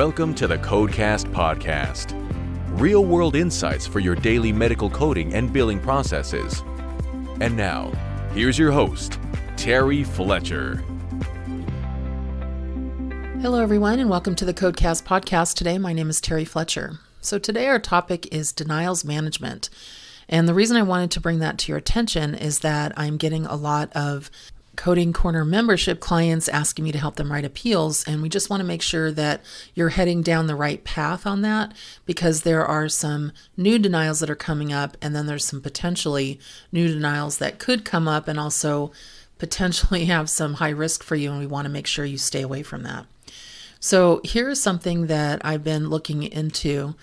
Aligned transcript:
Welcome 0.00 0.34
to 0.36 0.46
the 0.46 0.56
Codecast 0.56 1.30
Podcast. 1.30 2.14
Real 2.80 3.04
world 3.04 3.36
insights 3.36 3.86
for 3.86 4.00
your 4.00 4.14
daily 4.14 4.50
medical 4.50 4.88
coding 4.88 5.34
and 5.34 5.52
billing 5.52 5.78
processes. 5.78 6.62
And 7.42 7.54
now, 7.54 7.92
here's 8.32 8.58
your 8.58 8.72
host, 8.72 9.18
Terry 9.58 10.02
Fletcher. 10.02 10.76
Hello, 13.42 13.60
everyone, 13.60 13.98
and 13.98 14.08
welcome 14.08 14.34
to 14.36 14.46
the 14.46 14.54
Codecast 14.54 15.02
Podcast. 15.02 15.54
Today, 15.56 15.76
my 15.76 15.92
name 15.92 16.08
is 16.08 16.22
Terry 16.22 16.46
Fletcher. 16.46 16.98
So, 17.20 17.38
today 17.38 17.68
our 17.68 17.78
topic 17.78 18.26
is 18.34 18.54
denials 18.54 19.04
management. 19.04 19.68
And 20.30 20.48
the 20.48 20.54
reason 20.54 20.78
I 20.78 20.82
wanted 20.82 21.10
to 21.10 21.20
bring 21.20 21.40
that 21.40 21.58
to 21.58 21.72
your 21.72 21.76
attention 21.76 22.34
is 22.34 22.60
that 22.60 22.98
I'm 22.98 23.18
getting 23.18 23.44
a 23.44 23.54
lot 23.54 23.92
of 23.94 24.30
Coding 24.80 25.12
Corner 25.12 25.44
membership 25.44 26.00
clients 26.00 26.48
asking 26.48 26.86
me 26.86 26.92
to 26.92 26.98
help 26.98 27.16
them 27.16 27.30
write 27.30 27.44
appeals. 27.44 28.02
And 28.04 28.22
we 28.22 28.30
just 28.30 28.48
want 28.48 28.62
to 28.62 28.66
make 28.66 28.80
sure 28.80 29.12
that 29.12 29.42
you're 29.74 29.90
heading 29.90 30.22
down 30.22 30.46
the 30.46 30.54
right 30.54 30.82
path 30.84 31.26
on 31.26 31.42
that 31.42 31.74
because 32.06 32.44
there 32.44 32.64
are 32.64 32.88
some 32.88 33.32
new 33.58 33.78
denials 33.78 34.20
that 34.20 34.30
are 34.30 34.34
coming 34.34 34.72
up, 34.72 34.96
and 35.02 35.14
then 35.14 35.26
there's 35.26 35.44
some 35.44 35.60
potentially 35.60 36.40
new 36.72 36.88
denials 36.88 37.36
that 37.36 37.58
could 37.58 37.84
come 37.84 38.08
up 38.08 38.26
and 38.26 38.40
also 38.40 38.90
potentially 39.36 40.04
have 40.06 40.30
some 40.30 40.54
high 40.54 40.70
risk 40.70 41.02
for 41.02 41.14
you. 41.14 41.30
And 41.30 41.40
we 41.40 41.46
want 41.46 41.66
to 41.66 41.70
make 41.70 41.86
sure 41.86 42.06
you 42.06 42.16
stay 42.16 42.40
away 42.40 42.62
from 42.62 42.82
that. 42.84 43.04
So 43.80 44.22
here's 44.24 44.62
something 44.62 45.08
that 45.08 45.42
I've 45.44 45.62
been 45.62 45.90
looking 45.90 46.22
into, 46.22 46.94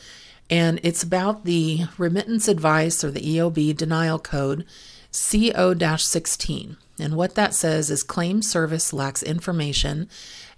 and 0.50 0.80
it's 0.82 1.04
about 1.04 1.46
the 1.46 1.82
remittance 2.00 2.48
advice 2.48 3.04
or 3.04 3.12
the 3.12 3.22
EOB 3.22 3.78
denial 3.78 4.18
code 4.18 4.66
CO 5.18 5.74
16. 5.98 6.78
And 7.00 7.16
what 7.16 7.36
that 7.36 7.54
says 7.54 7.90
is 7.92 8.04
claim 8.04 8.42
service 8.42 8.94
lacks 8.94 9.24
information. 9.24 10.10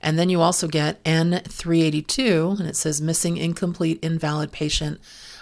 And 0.01 0.17
then 0.17 0.29
you 0.29 0.41
also 0.41 0.67
get 0.67 1.03
N382, 1.03 2.59
and 2.59 2.67
it 2.67 2.75
says 2.75 3.01
missing, 3.01 3.37
incomplete, 3.37 3.99
invalid 4.01 4.51
patient 4.51 4.99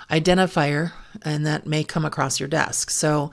identifier, 0.09 0.93
and 1.23 1.45
that 1.45 1.67
may 1.67 1.83
come 1.83 2.05
across 2.05 2.39
your 2.39 2.49
desk. 2.49 2.89
So 2.89 3.31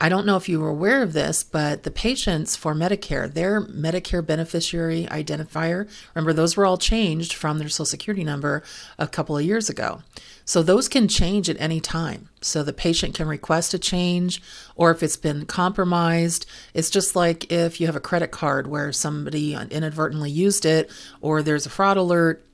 I 0.00 0.08
don't 0.08 0.26
know 0.26 0.36
if 0.36 0.48
you 0.48 0.60
were 0.60 0.68
aware 0.68 1.02
of 1.02 1.12
this, 1.12 1.42
but 1.42 1.82
the 1.82 1.90
patients 1.90 2.56
for 2.56 2.74
Medicare, 2.74 3.32
their 3.32 3.62
Medicare 3.62 4.24
beneficiary 4.24 5.06
identifier, 5.10 5.88
remember 6.14 6.32
those 6.32 6.56
were 6.56 6.66
all 6.66 6.78
changed 6.78 7.32
from 7.32 7.58
their 7.58 7.68
social 7.68 7.86
security 7.86 8.24
number 8.24 8.62
a 8.98 9.06
couple 9.06 9.36
of 9.36 9.44
years 9.44 9.68
ago. 9.68 10.02
So 10.48 10.62
those 10.62 10.88
can 10.88 11.08
change 11.08 11.50
at 11.50 11.60
any 11.60 11.80
time. 11.80 12.28
So 12.40 12.62
the 12.62 12.72
patient 12.72 13.16
can 13.16 13.26
request 13.26 13.74
a 13.74 13.80
change, 13.80 14.40
or 14.76 14.92
if 14.92 15.02
it's 15.02 15.16
been 15.16 15.44
compromised, 15.44 16.46
it's 16.72 16.88
just 16.88 17.16
like 17.16 17.50
if 17.50 17.80
you 17.80 17.86
have 17.86 17.96
a 17.96 18.00
credit 18.00 18.30
card 18.30 18.68
where 18.68 18.92
somebody 18.92 19.54
inadvertently 19.54 20.30
used 20.30 20.64
it, 20.64 20.88
or 21.20 21.42
there's 21.42 21.66
a 21.66 21.70
fraud 21.70 21.96
alert, 21.96 22.45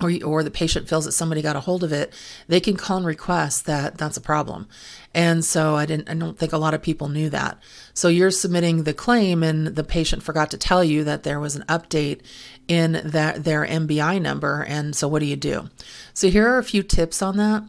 or, 0.00 0.12
or 0.24 0.42
the 0.42 0.50
patient 0.50 0.88
feels 0.88 1.04
that 1.04 1.12
somebody 1.12 1.42
got 1.42 1.56
a 1.56 1.60
hold 1.60 1.82
of 1.82 1.92
it, 1.92 2.12
they 2.46 2.60
can 2.60 2.76
call 2.76 2.98
and 2.98 3.06
request 3.06 3.66
that 3.66 3.98
that's 3.98 4.16
a 4.16 4.20
problem. 4.20 4.68
And 5.14 5.44
so 5.44 5.74
I 5.74 5.86
didn't 5.86 6.08
I 6.08 6.14
don't 6.14 6.38
think 6.38 6.52
a 6.52 6.58
lot 6.58 6.74
of 6.74 6.82
people 6.82 7.08
knew 7.08 7.30
that. 7.30 7.58
So 7.94 8.08
you're 8.08 8.30
submitting 8.30 8.84
the 8.84 8.94
claim 8.94 9.42
and 9.42 9.68
the 9.68 9.84
patient 9.84 10.22
forgot 10.22 10.50
to 10.52 10.58
tell 10.58 10.84
you 10.84 11.02
that 11.04 11.24
there 11.24 11.40
was 11.40 11.56
an 11.56 11.64
update 11.68 12.20
in 12.68 13.00
that 13.04 13.44
their 13.44 13.66
MBI 13.66 14.20
number 14.20 14.64
and 14.68 14.94
so 14.94 15.08
what 15.08 15.20
do 15.20 15.26
you 15.26 15.36
do? 15.36 15.68
So 16.14 16.28
here 16.28 16.48
are 16.48 16.58
a 16.58 16.64
few 16.64 16.82
tips 16.82 17.22
on 17.22 17.36
that. 17.38 17.64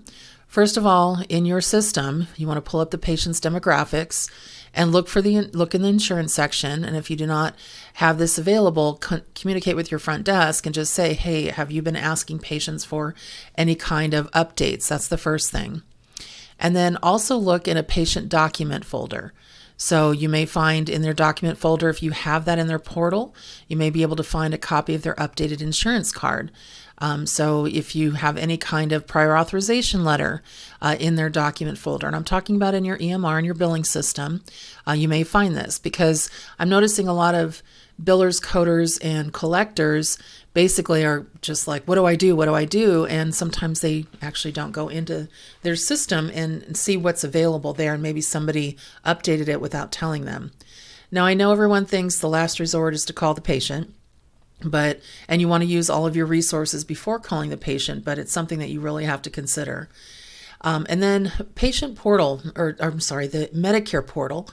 First 0.47 0.77
of 0.77 0.85
all, 0.85 1.23
in 1.29 1.45
your 1.45 1.61
system, 1.61 2.27
you 2.35 2.47
want 2.47 2.57
to 2.57 2.69
pull 2.69 2.79
up 2.79 2.89
the 2.89 2.97
patient's 2.97 3.39
demographics 3.39 4.29
and 4.73 4.91
look 4.91 5.07
for 5.07 5.21
the 5.21 5.41
look 5.53 5.75
in 5.75 5.81
the 5.81 5.89
insurance 5.89 6.33
section. 6.33 6.83
And 6.83 6.95
if 6.95 7.09
you 7.09 7.15
do 7.15 7.27
not 7.27 7.55
have 7.95 8.17
this 8.17 8.37
available 8.37 8.97
co- 8.97 9.21
communicate 9.35 9.75
with 9.75 9.91
your 9.91 9.99
front 9.99 10.23
desk 10.23 10.65
and 10.65 10.75
just 10.75 10.93
say 10.93 11.13
hey 11.13 11.45
have 11.45 11.71
you 11.71 11.81
been 11.81 11.95
asking 11.95 12.39
patients 12.39 12.85
for 12.85 13.15
any 13.57 13.75
kind 13.75 14.13
of 14.13 14.31
updates? 14.31 14.87
That's 14.87 15.07
the 15.07 15.17
first 15.17 15.51
thing 15.51 15.81
and 16.59 16.75
then 16.75 16.97
also 17.01 17.37
look 17.37 17.67
in 17.67 17.77
a 17.77 17.83
patient 17.83 18.29
document 18.29 18.85
folder 18.85 19.33
so 19.81 20.11
you 20.11 20.27
may 20.27 20.45
find 20.45 20.89
in 20.89 21.03
their 21.03 21.13
document 21.13 21.57
folder, 21.57 21.87
if 21.87 22.03
you 22.03 22.11
have 22.11 22.43
that 22.43 22.59
in 22.59 22.67
their 22.67 22.79
portal, 22.79 23.33
you 23.69 23.77
may 23.77 23.89
be 23.89 24.01
able 24.01 24.17
to 24.17 24.23
find 24.23 24.53
a 24.53 24.57
copy 24.57 24.93
of 24.93 25.03
their 25.03 25.15
updated 25.15 25.61
insurance 25.61 26.11
card. 26.11 26.51
Um, 26.97 27.25
so 27.25 27.65
if 27.65 27.95
you 27.95 28.11
have 28.11 28.35
any 28.35 28.57
kind 28.57 28.91
of 28.91 29.07
prior 29.07 29.37
authorization 29.37 30.03
letter 30.03 30.43
uh, 30.81 30.97
in 30.99 31.15
their 31.15 31.29
document 31.29 31.77
folder, 31.77 32.07
and 32.07 32.15
I'm 32.15 32.25
talking 32.25 32.57
about 32.57 32.73
in 32.73 32.83
your 32.83 32.97
EMR 32.97 33.37
and 33.37 33.45
your 33.45 33.55
billing 33.55 33.85
system, 33.85 34.43
uh, 34.85 34.91
you 34.91 35.07
may 35.07 35.23
find 35.23 35.55
this 35.55 35.79
because 35.79 36.29
I'm 36.59 36.67
noticing 36.67 37.07
a 37.07 37.13
lot 37.13 37.33
of 37.33 37.63
billers, 38.01 38.41
coders, 38.41 38.97
and 39.03 39.33
collectors 39.33 40.17
basically 40.53 41.05
are 41.05 41.27
just 41.41 41.67
like, 41.67 41.83
what 41.85 41.95
do 41.95 42.05
I 42.05 42.15
do? 42.15 42.35
What 42.35 42.45
do 42.45 42.55
I 42.55 42.65
do? 42.65 43.05
And 43.05 43.35
sometimes 43.35 43.81
they 43.81 44.05
actually 44.21 44.51
don't 44.51 44.71
go 44.71 44.87
into 44.87 45.27
their 45.61 45.75
system 45.75 46.31
and 46.33 46.75
see 46.75 46.97
what's 46.97 47.23
available 47.23 47.73
there, 47.73 47.93
and 47.93 48.03
maybe 48.03 48.21
somebody 48.21 48.77
updated 49.05 49.47
it 49.47 49.61
without 49.61 49.91
telling 49.91 50.25
them. 50.25 50.51
Now, 51.11 51.25
I 51.25 51.33
know 51.33 51.51
everyone 51.51 51.85
thinks 51.85 52.19
the 52.19 52.29
last 52.29 52.59
resort 52.59 52.93
is 52.93 53.05
to 53.05 53.13
call 53.13 53.33
the 53.33 53.41
patient 53.41 53.93
but 54.63 54.99
and 55.27 55.41
you 55.41 55.47
want 55.47 55.61
to 55.61 55.69
use 55.69 55.89
all 55.89 56.05
of 56.05 56.15
your 56.15 56.25
resources 56.25 56.83
before 56.83 57.19
calling 57.19 57.49
the 57.49 57.57
patient 57.57 58.03
but 58.03 58.19
it's 58.19 58.31
something 58.31 58.59
that 58.59 58.69
you 58.69 58.79
really 58.79 59.05
have 59.05 59.21
to 59.21 59.29
consider 59.29 59.89
um, 60.61 60.85
and 60.89 61.01
then 61.01 61.31
patient 61.55 61.95
portal 61.95 62.41
or, 62.55 62.75
or 62.79 62.89
i'm 62.89 62.99
sorry 62.99 63.27
the 63.27 63.47
medicare 63.53 64.05
portal 64.05 64.49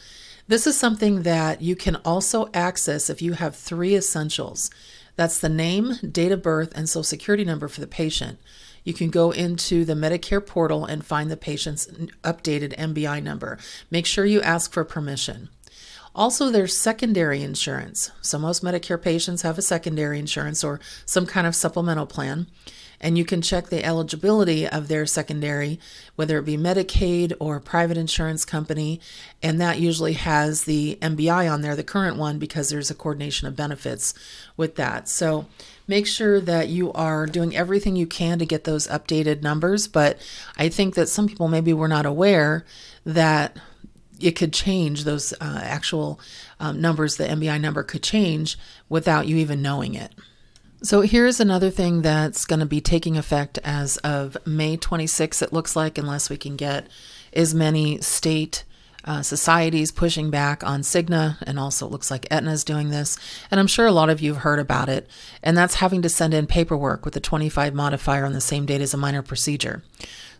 this 0.48 0.66
is 0.66 0.76
something 0.76 1.22
that 1.22 1.60
you 1.60 1.74
can 1.76 1.96
also 1.96 2.48
access 2.54 3.10
if 3.10 3.20
you 3.20 3.32
have 3.34 3.56
three 3.56 3.94
essentials 3.94 4.70
that's 5.16 5.40
the 5.40 5.48
name 5.48 5.94
date 6.10 6.32
of 6.32 6.42
birth 6.42 6.72
and 6.74 6.88
social 6.88 7.02
security 7.02 7.44
number 7.44 7.68
for 7.68 7.80
the 7.80 7.86
patient 7.86 8.38
you 8.84 8.92
can 8.92 9.10
go 9.10 9.30
into 9.30 9.84
the 9.84 9.94
medicare 9.94 10.44
portal 10.44 10.84
and 10.84 11.04
find 11.04 11.30
the 11.30 11.36
patient's 11.36 11.86
updated 12.22 12.76
mbi 12.76 13.22
number 13.22 13.58
make 13.90 14.06
sure 14.06 14.24
you 14.24 14.40
ask 14.42 14.72
for 14.72 14.84
permission 14.84 15.48
also, 16.16 16.48
there's 16.48 16.74
secondary 16.74 17.42
insurance. 17.42 18.10
So, 18.22 18.38
most 18.38 18.64
Medicare 18.64 19.00
patients 19.00 19.42
have 19.42 19.58
a 19.58 19.62
secondary 19.62 20.18
insurance 20.18 20.64
or 20.64 20.80
some 21.04 21.26
kind 21.26 21.46
of 21.46 21.54
supplemental 21.54 22.06
plan. 22.06 22.46
And 23.00 23.18
you 23.18 23.24
can 23.24 23.42
check 23.42 23.68
the 23.68 23.84
eligibility 23.84 24.66
of 24.66 24.88
their 24.88 25.06
secondary, 25.06 25.78
whether 26.14 26.38
it 26.38 26.44
be 26.44 26.56
Medicaid 26.56 27.32
or 27.38 27.60
private 27.60 27.96
insurance 27.96 28.44
company. 28.44 29.00
And 29.42 29.60
that 29.60 29.78
usually 29.78 30.14
has 30.14 30.64
the 30.64 30.98
MBI 31.02 31.50
on 31.50 31.62
there, 31.62 31.76
the 31.76 31.84
current 31.84 32.16
one, 32.16 32.38
because 32.38 32.68
there's 32.68 32.90
a 32.90 32.94
coordination 32.94 33.46
of 33.48 33.56
benefits 33.56 34.14
with 34.56 34.76
that. 34.76 35.08
So, 35.08 35.46
make 35.88 36.06
sure 36.06 36.40
that 36.40 36.68
you 36.68 36.92
are 36.92 37.26
doing 37.26 37.56
everything 37.56 37.96
you 37.96 38.06
can 38.06 38.38
to 38.38 38.46
get 38.46 38.64
those 38.64 38.88
updated 38.88 39.42
numbers. 39.42 39.86
But 39.86 40.18
I 40.56 40.68
think 40.68 40.94
that 40.94 41.08
some 41.08 41.28
people 41.28 41.48
maybe 41.48 41.72
were 41.72 41.88
not 41.88 42.06
aware 42.06 42.64
that 43.04 43.56
it 44.20 44.32
could 44.32 44.52
change 44.52 45.04
those 45.04 45.32
uh, 45.34 45.60
actual 45.62 46.20
um, 46.58 46.80
numbers, 46.80 47.16
the 47.16 47.24
MBI 47.24 47.60
number 47.60 47.82
could 47.82 48.02
change 48.02 48.58
without 48.88 49.26
you 49.26 49.36
even 49.36 49.62
knowing 49.62 49.94
it. 49.94 50.12
So 50.82 51.00
here's 51.00 51.40
another 51.40 51.70
thing 51.70 52.02
that's 52.02 52.44
going 52.44 52.60
to 52.60 52.66
be 52.66 52.82
taking 52.82 53.16
effect 53.16 53.58
as 53.64 53.96
of 53.98 54.36
May 54.46 54.76
26, 54.76 55.40
it 55.40 55.52
looks 55.52 55.74
like, 55.74 55.96
unless 55.96 56.28
we 56.28 56.36
can 56.36 56.54
get 56.54 56.86
as 57.32 57.54
many 57.54 58.00
state 58.02 58.64
uh, 59.04 59.22
societies 59.22 59.90
pushing 59.90 60.30
back 60.30 60.62
on 60.64 60.82
Cigna, 60.82 61.40
and 61.42 61.58
also 61.58 61.86
it 61.86 61.92
looks 61.92 62.10
like 62.10 62.26
Aetna 62.30 62.52
is 62.52 62.64
doing 62.64 62.90
this. 62.90 63.16
And 63.50 63.58
I'm 63.58 63.66
sure 63.66 63.86
a 63.86 63.92
lot 63.92 64.10
of 64.10 64.20
you 64.20 64.34
have 64.34 64.42
heard 64.42 64.58
about 64.58 64.90
it, 64.90 65.08
and 65.42 65.56
that's 65.56 65.76
having 65.76 66.02
to 66.02 66.10
send 66.10 66.34
in 66.34 66.46
paperwork 66.46 67.04
with 67.04 67.14
the 67.14 67.20
25 67.20 67.74
modifier 67.74 68.26
on 68.26 68.34
the 68.34 68.40
same 68.40 68.66
date 68.66 68.82
as 68.82 68.92
a 68.92 68.98
minor 68.98 69.22
procedure. 69.22 69.82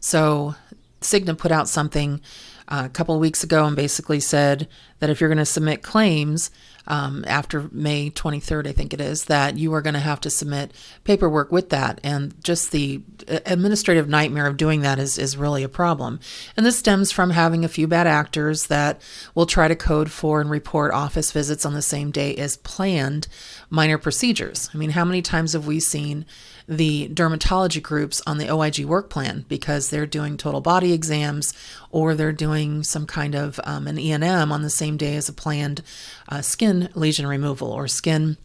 So 0.01 0.55
Cigna 1.01 1.39
put 1.39 1.53
out 1.53 1.69
something 1.69 2.21
a 2.69 2.89
couple 2.89 3.15
of 3.15 3.21
weeks 3.21 3.43
ago 3.43 3.65
and 3.65 3.77
basically 3.77 4.21
said 4.21 4.69
that 4.99 5.09
if 5.11 5.21
you're 5.21 5.31
going 5.31 5.39
to 5.39 5.47
submit 5.47 5.83
claims 5.83 6.51
um, 6.87 7.25
after 7.27 7.69
May 7.73 8.11
23rd, 8.11 8.67
I 8.67 8.73
think 8.73 8.95
it 8.95 9.01
is, 9.01 9.27
that 9.27 9.57
you 9.57 9.73
are 9.75 9.83
going 9.83 9.95
to 9.95 10.01
have 10.01 10.21
to 10.21 10.31
submit 10.31 10.73
paperwork 11.05 11.51
with 11.51 11.71
that. 11.71 12.01
And 12.05 12.35
just 12.43 12.73
the 12.73 13.03
uh, 13.29 13.41
administrative 13.47 14.09
nightmare 14.09 14.47
of 14.47 14.57
doing 14.57 14.83
that 14.83 14.99
is, 14.99 15.19
is 15.19 15.37
really 15.37 15.63
a 15.63 15.69
problem. 15.69 16.21
And 16.57 16.65
this 16.65 16.79
stems 16.79 17.13
from 17.13 17.31
having 17.31 17.65
a 17.65 17.69
few 17.69 17.87
bad 17.87 18.07
actors 18.07 18.67
that 18.69 19.01
will 19.35 19.47
try 19.47 19.69
to 19.69 19.77
code 19.77 20.11
for 20.11 20.41
and 20.41 20.51
report 20.51 20.93
office 20.93 21.33
visits 21.33 21.67
on 21.67 21.75
the 21.75 21.83
same 21.83 22.11
day 22.11 22.35
as 22.37 22.57
planned 22.57 23.29
minor 23.71 23.99
procedures. 23.99 24.71
I 24.73 24.77
mean, 24.77 24.91
how 24.91 25.05
many 25.05 25.23
times 25.23 25.53
have 25.53 25.67
we 25.67 25.81
seen 25.81 26.25
the 26.69 27.09
dermatology 27.09 27.83
groups 27.83 28.21
on 28.27 28.39
the 28.39 28.51
OIG 28.51 28.85
work 28.85 29.09
plan 29.09 29.45
because 29.49 29.91
they're 29.91 30.07
doing 30.07 30.37
total 30.37 30.61
body 30.61 30.93
exams 30.93 31.55
or 31.91 32.15
they're 32.15 32.33
doing 32.33 32.83
some 32.83 33.07
kind 33.07 33.35
of 33.35 33.61
um, 33.65 33.87
an 33.87 33.99
E&M 33.99 34.53
on 34.53 34.63
the 34.63 34.71
same 34.71 34.97
day 34.97 35.17
as 35.17 35.29
a 35.29 35.33
planned 35.33 35.83
uh, 36.29 36.43
skin 36.43 36.76
lesion 36.95 37.27
removal 37.27 37.71
or 37.71 37.89
skin 37.89 38.37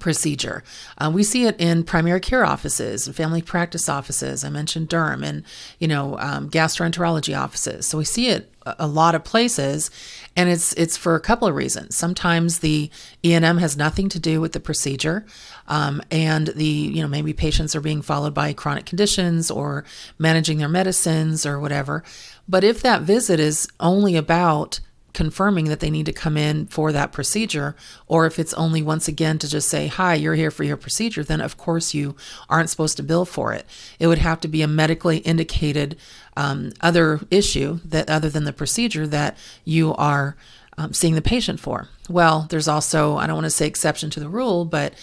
procedure. 0.00 0.62
Uh, 0.98 1.10
we 1.12 1.22
see 1.22 1.46
it 1.46 1.58
in 1.60 1.84
primary 1.84 2.20
care 2.20 2.44
offices 2.44 3.06
and 3.06 3.14
family 3.14 3.42
practice 3.42 3.88
offices. 3.88 4.44
I 4.44 4.48
mentioned 4.48 4.88
derm 4.88 5.24
and 5.24 5.44
you 5.78 5.88
know 5.88 6.18
um, 6.18 6.50
gastroenterology 6.50 7.38
offices. 7.38 7.86
So 7.86 7.98
we 7.98 8.04
see 8.04 8.28
it 8.28 8.52
a 8.64 8.86
lot 8.86 9.14
of 9.14 9.24
places, 9.24 9.90
and 10.36 10.48
it's 10.48 10.72
it's 10.74 10.96
for 10.96 11.14
a 11.14 11.20
couple 11.20 11.48
of 11.48 11.54
reasons. 11.54 11.96
Sometimes 11.96 12.60
the 12.60 12.90
E&M 13.24 13.58
has 13.58 13.76
nothing 13.76 14.08
to 14.10 14.18
do 14.18 14.40
with 14.40 14.52
the 14.52 14.60
procedure, 14.60 15.26
um, 15.68 16.00
and 16.10 16.48
the 16.48 16.64
you 16.64 17.02
know 17.02 17.08
maybe 17.08 17.32
patients 17.32 17.76
are 17.76 17.80
being 17.80 18.02
followed 18.02 18.34
by 18.34 18.52
chronic 18.52 18.86
conditions 18.86 19.50
or 19.50 19.84
managing 20.18 20.58
their 20.58 20.68
medicines 20.68 21.44
or 21.44 21.58
whatever. 21.60 22.02
But 22.48 22.64
if 22.64 22.82
that 22.82 23.02
visit 23.02 23.40
is 23.40 23.68
only 23.78 24.16
about 24.16 24.80
confirming 25.12 25.66
that 25.66 25.80
they 25.80 25.90
need 25.90 26.06
to 26.06 26.12
come 26.12 26.36
in 26.36 26.66
for 26.66 26.92
that 26.92 27.12
procedure, 27.12 27.76
or 28.06 28.26
if 28.26 28.38
it's 28.38 28.54
only 28.54 28.82
once 28.82 29.08
again 29.08 29.38
to 29.38 29.48
just 29.48 29.68
say, 29.68 29.86
Hi, 29.86 30.14
you're 30.14 30.34
here 30.34 30.50
for 30.50 30.64
your 30.64 30.76
procedure, 30.76 31.22
then 31.22 31.40
of 31.40 31.56
course 31.56 31.94
you 31.94 32.16
aren't 32.48 32.70
supposed 32.70 32.96
to 32.96 33.02
bill 33.02 33.24
for 33.24 33.52
it. 33.52 33.66
It 33.98 34.06
would 34.06 34.18
have 34.18 34.40
to 34.40 34.48
be 34.48 34.62
a 34.62 34.68
medically 34.68 35.18
indicated 35.18 35.96
um, 36.36 36.72
other 36.80 37.20
issue 37.30 37.80
that 37.84 38.08
other 38.08 38.30
than 38.30 38.44
the 38.44 38.52
procedure 38.52 39.06
that 39.06 39.36
you 39.64 39.94
are 39.94 40.36
um, 40.78 40.92
seeing 40.92 41.14
the 41.14 41.22
patient 41.22 41.60
for. 41.60 41.88
Well, 42.08 42.46
there's 42.50 42.68
also, 42.68 43.16
I 43.16 43.26
don't 43.26 43.36
want 43.36 43.46
to 43.46 43.50
say 43.50 43.66
exception 43.66 44.10
to 44.10 44.20
the 44.20 44.28
rule, 44.28 44.64
but 44.64 44.94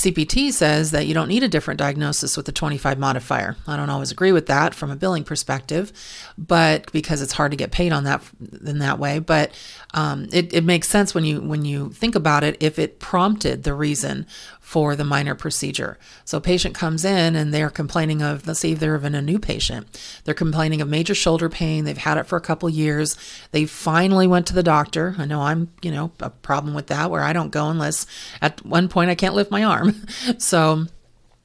CPT 0.00 0.52
says 0.52 0.90
that 0.90 1.06
you 1.06 1.14
don't 1.14 1.28
need 1.28 1.42
a 1.42 1.48
different 1.48 1.78
diagnosis 1.78 2.36
with 2.36 2.46
the 2.46 2.52
25 2.52 2.98
modifier. 2.98 3.56
I 3.66 3.76
don't 3.76 3.90
always 3.90 4.10
agree 4.10 4.32
with 4.32 4.46
that 4.46 4.74
from 4.74 4.90
a 4.90 4.96
billing 4.96 5.24
perspective, 5.24 5.92
but 6.38 6.90
because 6.92 7.22
it's 7.22 7.32
hard 7.32 7.50
to 7.50 7.56
get 7.56 7.70
paid 7.70 7.92
on 7.92 8.04
that 8.04 8.22
in 8.64 8.78
that 8.78 8.98
way. 8.98 9.18
But 9.18 9.52
um, 9.94 10.28
it, 10.32 10.52
it 10.52 10.64
makes 10.64 10.88
sense 10.88 11.14
when 11.14 11.24
you 11.24 11.40
when 11.40 11.64
you 11.64 11.90
think 11.90 12.14
about 12.14 12.44
it 12.44 12.56
if 12.60 12.78
it 12.78 12.98
prompted 12.98 13.62
the 13.62 13.74
reason 13.74 14.26
for 14.70 14.94
the 14.94 15.02
minor 15.02 15.34
procedure. 15.34 15.98
So 16.24 16.38
a 16.38 16.40
patient 16.40 16.76
comes 16.76 17.04
in 17.04 17.34
and 17.34 17.52
they're 17.52 17.70
complaining 17.70 18.22
of, 18.22 18.46
let's 18.46 18.60
say 18.60 18.72
they're 18.72 18.94
even 18.94 19.16
a 19.16 19.20
new 19.20 19.40
patient, 19.40 20.00
they're 20.22 20.32
complaining 20.32 20.80
of 20.80 20.88
major 20.88 21.12
shoulder 21.12 21.48
pain. 21.48 21.82
They've 21.82 21.98
had 21.98 22.18
it 22.18 22.28
for 22.28 22.36
a 22.36 22.40
couple 22.40 22.68
years. 22.70 23.16
They 23.50 23.66
finally 23.66 24.28
went 24.28 24.46
to 24.46 24.54
the 24.54 24.62
doctor. 24.62 25.16
I 25.18 25.24
know 25.24 25.40
I'm, 25.42 25.72
you 25.82 25.90
know, 25.90 26.12
a 26.20 26.30
problem 26.30 26.72
with 26.72 26.86
that 26.86 27.10
where 27.10 27.24
I 27.24 27.32
don't 27.32 27.50
go 27.50 27.68
unless 27.68 28.06
at 28.40 28.64
one 28.64 28.88
point 28.88 29.10
I 29.10 29.16
can't 29.16 29.34
lift 29.34 29.50
my 29.50 29.64
arm. 29.64 30.06
so 30.38 30.86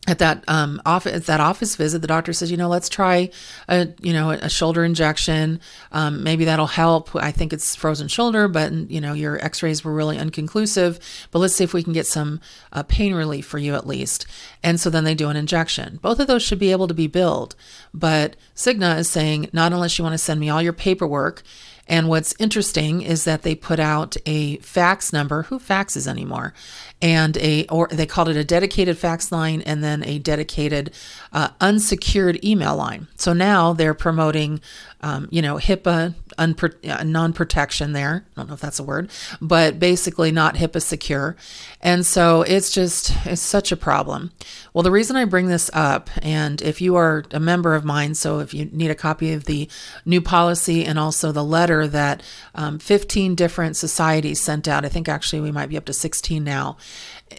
at 0.07 0.19
that 0.19 0.44
um, 0.48 0.81
office 0.86 1.25
that 1.25 1.40
office 1.40 1.75
visit, 1.75 2.00
the 2.00 2.07
doctor 2.07 2.34
says, 2.34 2.52
you 2.52 2.57
know, 2.57 2.68
let's 2.68 2.90
try 2.90 3.30
a 3.68 3.90
you 4.02 4.13
know 4.13 4.31
a 4.31 4.50
shoulder 4.50 4.84
injection. 4.84 5.60
Um, 5.92 6.24
maybe 6.24 6.46
that'll 6.46 6.68
help. 6.68 7.16
I 7.16 7.31
think 7.31 7.54
it's 7.54 7.75
frozen 7.75 8.07
shoulder, 8.07 8.48
but 8.48 8.72
you 8.72 9.02
know 9.02 9.13
your 9.13 9.44
X-rays 9.44 9.84
were 9.84 9.94
really 9.94 10.18
inconclusive. 10.18 11.00
But 11.31 11.40
let's 11.40 11.56
see 11.56 11.63
if 11.63 11.74
we 11.74 11.84
can 11.84 11.94
get 11.94 12.07
some 12.07 12.40
uh, 12.72 12.84
pain 12.84 13.13
relief 13.13 13.46
for 13.46 13.57
you 13.57 13.75
at 13.75 13.88
least. 13.88 14.25
And 14.63 14.80
so 14.80 14.90
then 14.90 15.04
they 15.04 15.16
do 15.16 15.30
an 15.30 15.38
injection. 15.38 16.00
Both 16.02 16.19
of 16.19 16.28
those 16.28 16.44
should 16.44 16.60
be 16.60 16.72
able 16.72 16.88
to 16.88 16.94
be 16.94 17.08
billed. 17.08 17.56
But 17.94 18.36
Cigna 18.56 18.98
is 19.00 19.10
saying 19.10 19.50
not 19.54 19.74
unless 19.74 19.98
you 19.98 20.04
want 20.04 20.13
to 20.13 20.19
send 20.19 20.40
me 20.40 20.50
all 20.50 20.62
your 20.62 20.74
paperwork 20.74 21.44
and 21.88 22.10
what's 22.10 22.34
interesting 22.40 23.02
is 23.02 23.26
that 23.26 23.44
they 23.44 23.54
put 23.56 23.80
out 23.80 24.18
a 24.26 24.58
fax 24.58 25.14
number. 25.14 25.44
Who 25.44 25.60
faxes 25.60 26.08
anymore? 26.08 26.54
And 27.02 27.38
a, 27.38 27.68
or 27.68 27.88
they 27.92 28.08
called 28.08 28.30
it 28.30 28.38
a 28.38 28.44
dedicated 28.44 28.98
fax 28.98 29.32
line 29.32 29.62
and 29.62 29.84
then 29.84 30.04
a 30.04 30.18
dedicated 30.18 30.92
uh, 31.32 31.50
unsecured 31.62 32.44
email 32.44 32.76
line. 32.76 33.08
So 33.16 33.34
now 33.34 33.74
they're 33.74 33.94
promoting, 33.94 34.62
um, 35.06 35.28
you 35.30 35.40
know, 35.40 35.57
HIPAA 35.57 36.16
unpro- 36.40 36.90
uh, 36.90 37.04
non 37.04 37.31
protection 37.31 37.94
there. 37.94 38.25
I 38.36 38.40
don't 38.40 38.48
know 38.48 38.56
if 38.56 38.60
that's 38.60 38.80
a 38.80 38.84
word, 38.84 39.12
but 39.40 39.78
basically 39.78 40.31
not 40.31 40.56
HIPAA 40.56 40.81
secure. 40.81 41.36
And 41.80 42.04
so 42.04 42.42
it's 42.42 42.72
just, 42.72 43.13
it's 43.24 43.40
such 43.40 43.72
a 43.72 43.78
problem. 43.78 44.31
Well, 44.74 44.81
the 44.81 44.90
reason 44.90 45.16
I 45.16 45.25
bring 45.25 45.46
this 45.46 45.69
up, 45.74 46.10
and 46.24 46.60
if 46.63 46.81
you 46.81 46.96
are 46.96 47.24
a 47.30 47.40
member 47.40 47.75
of 47.75 47.86
mine, 47.86 48.16
so 48.16 48.40
if 48.40 48.52
you 48.52 48.66
need 48.66 48.90
a 48.90 48.96
copy 48.96 49.34
of 49.34 49.46
the 49.46 49.69
new 50.06 50.22
policy 50.22 50.84
and 50.84 50.98
also 50.98 51.31
the 51.31 51.44
letter 51.44 51.88
that 51.88 52.24
um, 52.56 52.80
15 52.80 53.36
different 53.36 53.78
societies 53.78 54.42
sent 54.42 54.68
out, 54.68 54.86
I 54.86 54.90
think 54.90 55.08
actually 55.08 55.42
we 55.42 55.51
might 55.51 55.69
be 55.69 55.78
up 55.78 55.86
to 55.86 55.94
16 55.94 56.44
now 56.44 56.78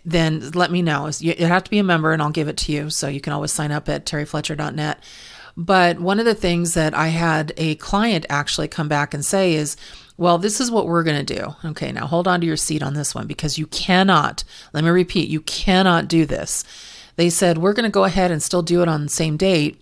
then 0.05 0.51
let 0.51 0.71
me 0.71 0.83
know. 0.83 1.09
You 1.21 1.47
have 1.47 1.63
to 1.63 1.71
be 1.71 1.79
a 1.79 1.85
member 1.85 2.13
and 2.13 2.21
I'll 2.21 2.31
give 2.31 2.49
it 2.49 2.57
to 2.59 2.73
you. 2.73 2.91
So 2.91 3.07
you 3.07 3.21
can 3.21 3.33
always 3.33 3.53
sign 3.53 3.71
up 3.71 3.89
at 3.89 4.05
terryfletcher.net. 4.05 5.01
But 5.57 6.01
one 6.01 6.19
of 6.19 6.27
the 6.27 6.35
things 6.35 6.75
that 6.75 6.93
I 6.95 7.09
had 7.09 7.53
a 7.57 7.77
client 7.77 8.27
actually 8.29 8.69
come 8.69 8.89
back 8.89 9.15
and 9.15 9.25
say 9.25 9.55
is, 9.55 9.77
well, 10.19 10.39
this 10.39 10.61
is 10.61 10.71
what 10.71 10.87
we're 10.87 11.03
going 11.03 11.25
to 11.25 11.35
do. 11.35 11.55
Okay, 11.65 11.93
now 11.93 12.07
hold 12.07 12.29
on 12.29 12.41
to 12.41 12.47
your 12.47 12.57
seat 12.57 12.83
on 12.83 12.95
this 12.95 13.15
one 13.15 13.27
because 13.27 13.59
you 13.59 13.67
cannot, 13.67 14.45
let 14.73 14.85
me 14.85 14.91
repeat, 14.91 15.29
you 15.29 15.41
cannot 15.43 16.09
do 16.09 16.27
this. 16.27 16.65
They 17.17 17.31
said, 17.31 17.59
we're 17.59 17.73
going 17.73 17.85
to 17.85 17.91
go 17.91 18.05
ahead 18.05 18.31
and 18.31 18.43
still 18.43 18.63
do 18.63 18.83
it 18.83 18.89
on 18.89 19.05
the 19.05 19.09
same 19.09 19.37
date 19.37 19.81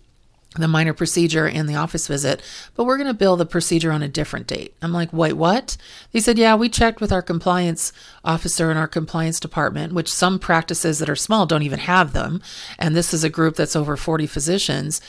the 0.56 0.68
minor 0.68 0.92
procedure 0.92 1.48
and 1.48 1.68
the 1.68 1.74
office 1.74 2.06
visit, 2.06 2.40
but 2.74 2.84
we're 2.84 2.96
going 2.96 3.08
to 3.08 3.14
bill 3.14 3.36
the 3.36 3.46
procedure 3.46 3.90
on 3.90 4.02
a 4.02 4.08
different 4.08 4.46
date. 4.46 4.74
I'm 4.80 4.92
like, 4.92 5.12
wait, 5.12 5.32
what? 5.32 5.76
They 6.12 6.20
said, 6.20 6.38
yeah, 6.38 6.54
we 6.54 6.68
checked 6.68 7.00
with 7.00 7.12
our 7.12 7.22
compliance 7.22 7.92
officer 8.24 8.70
in 8.70 8.76
our 8.76 8.86
compliance 8.86 9.40
department, 9.40 9.92
which 9.92 10.12
some 10.12 10.38
practices 10.38 10.98
that 11.00 11.10
are 11.10 11.16
small 11.16 11.46
don't 11.46 11.62
even 11.62 11.80
have 11.80 12.12
them. 12.12 12.40
And 12.78 12.94
this 12.94 13.12
is 13.12 13.24
a 13.24 13.30
group 13.30 13.56
that's 13.56 13.76
over 13.76 13.96
40 13.96 14.26
physicians. 14.26 15.00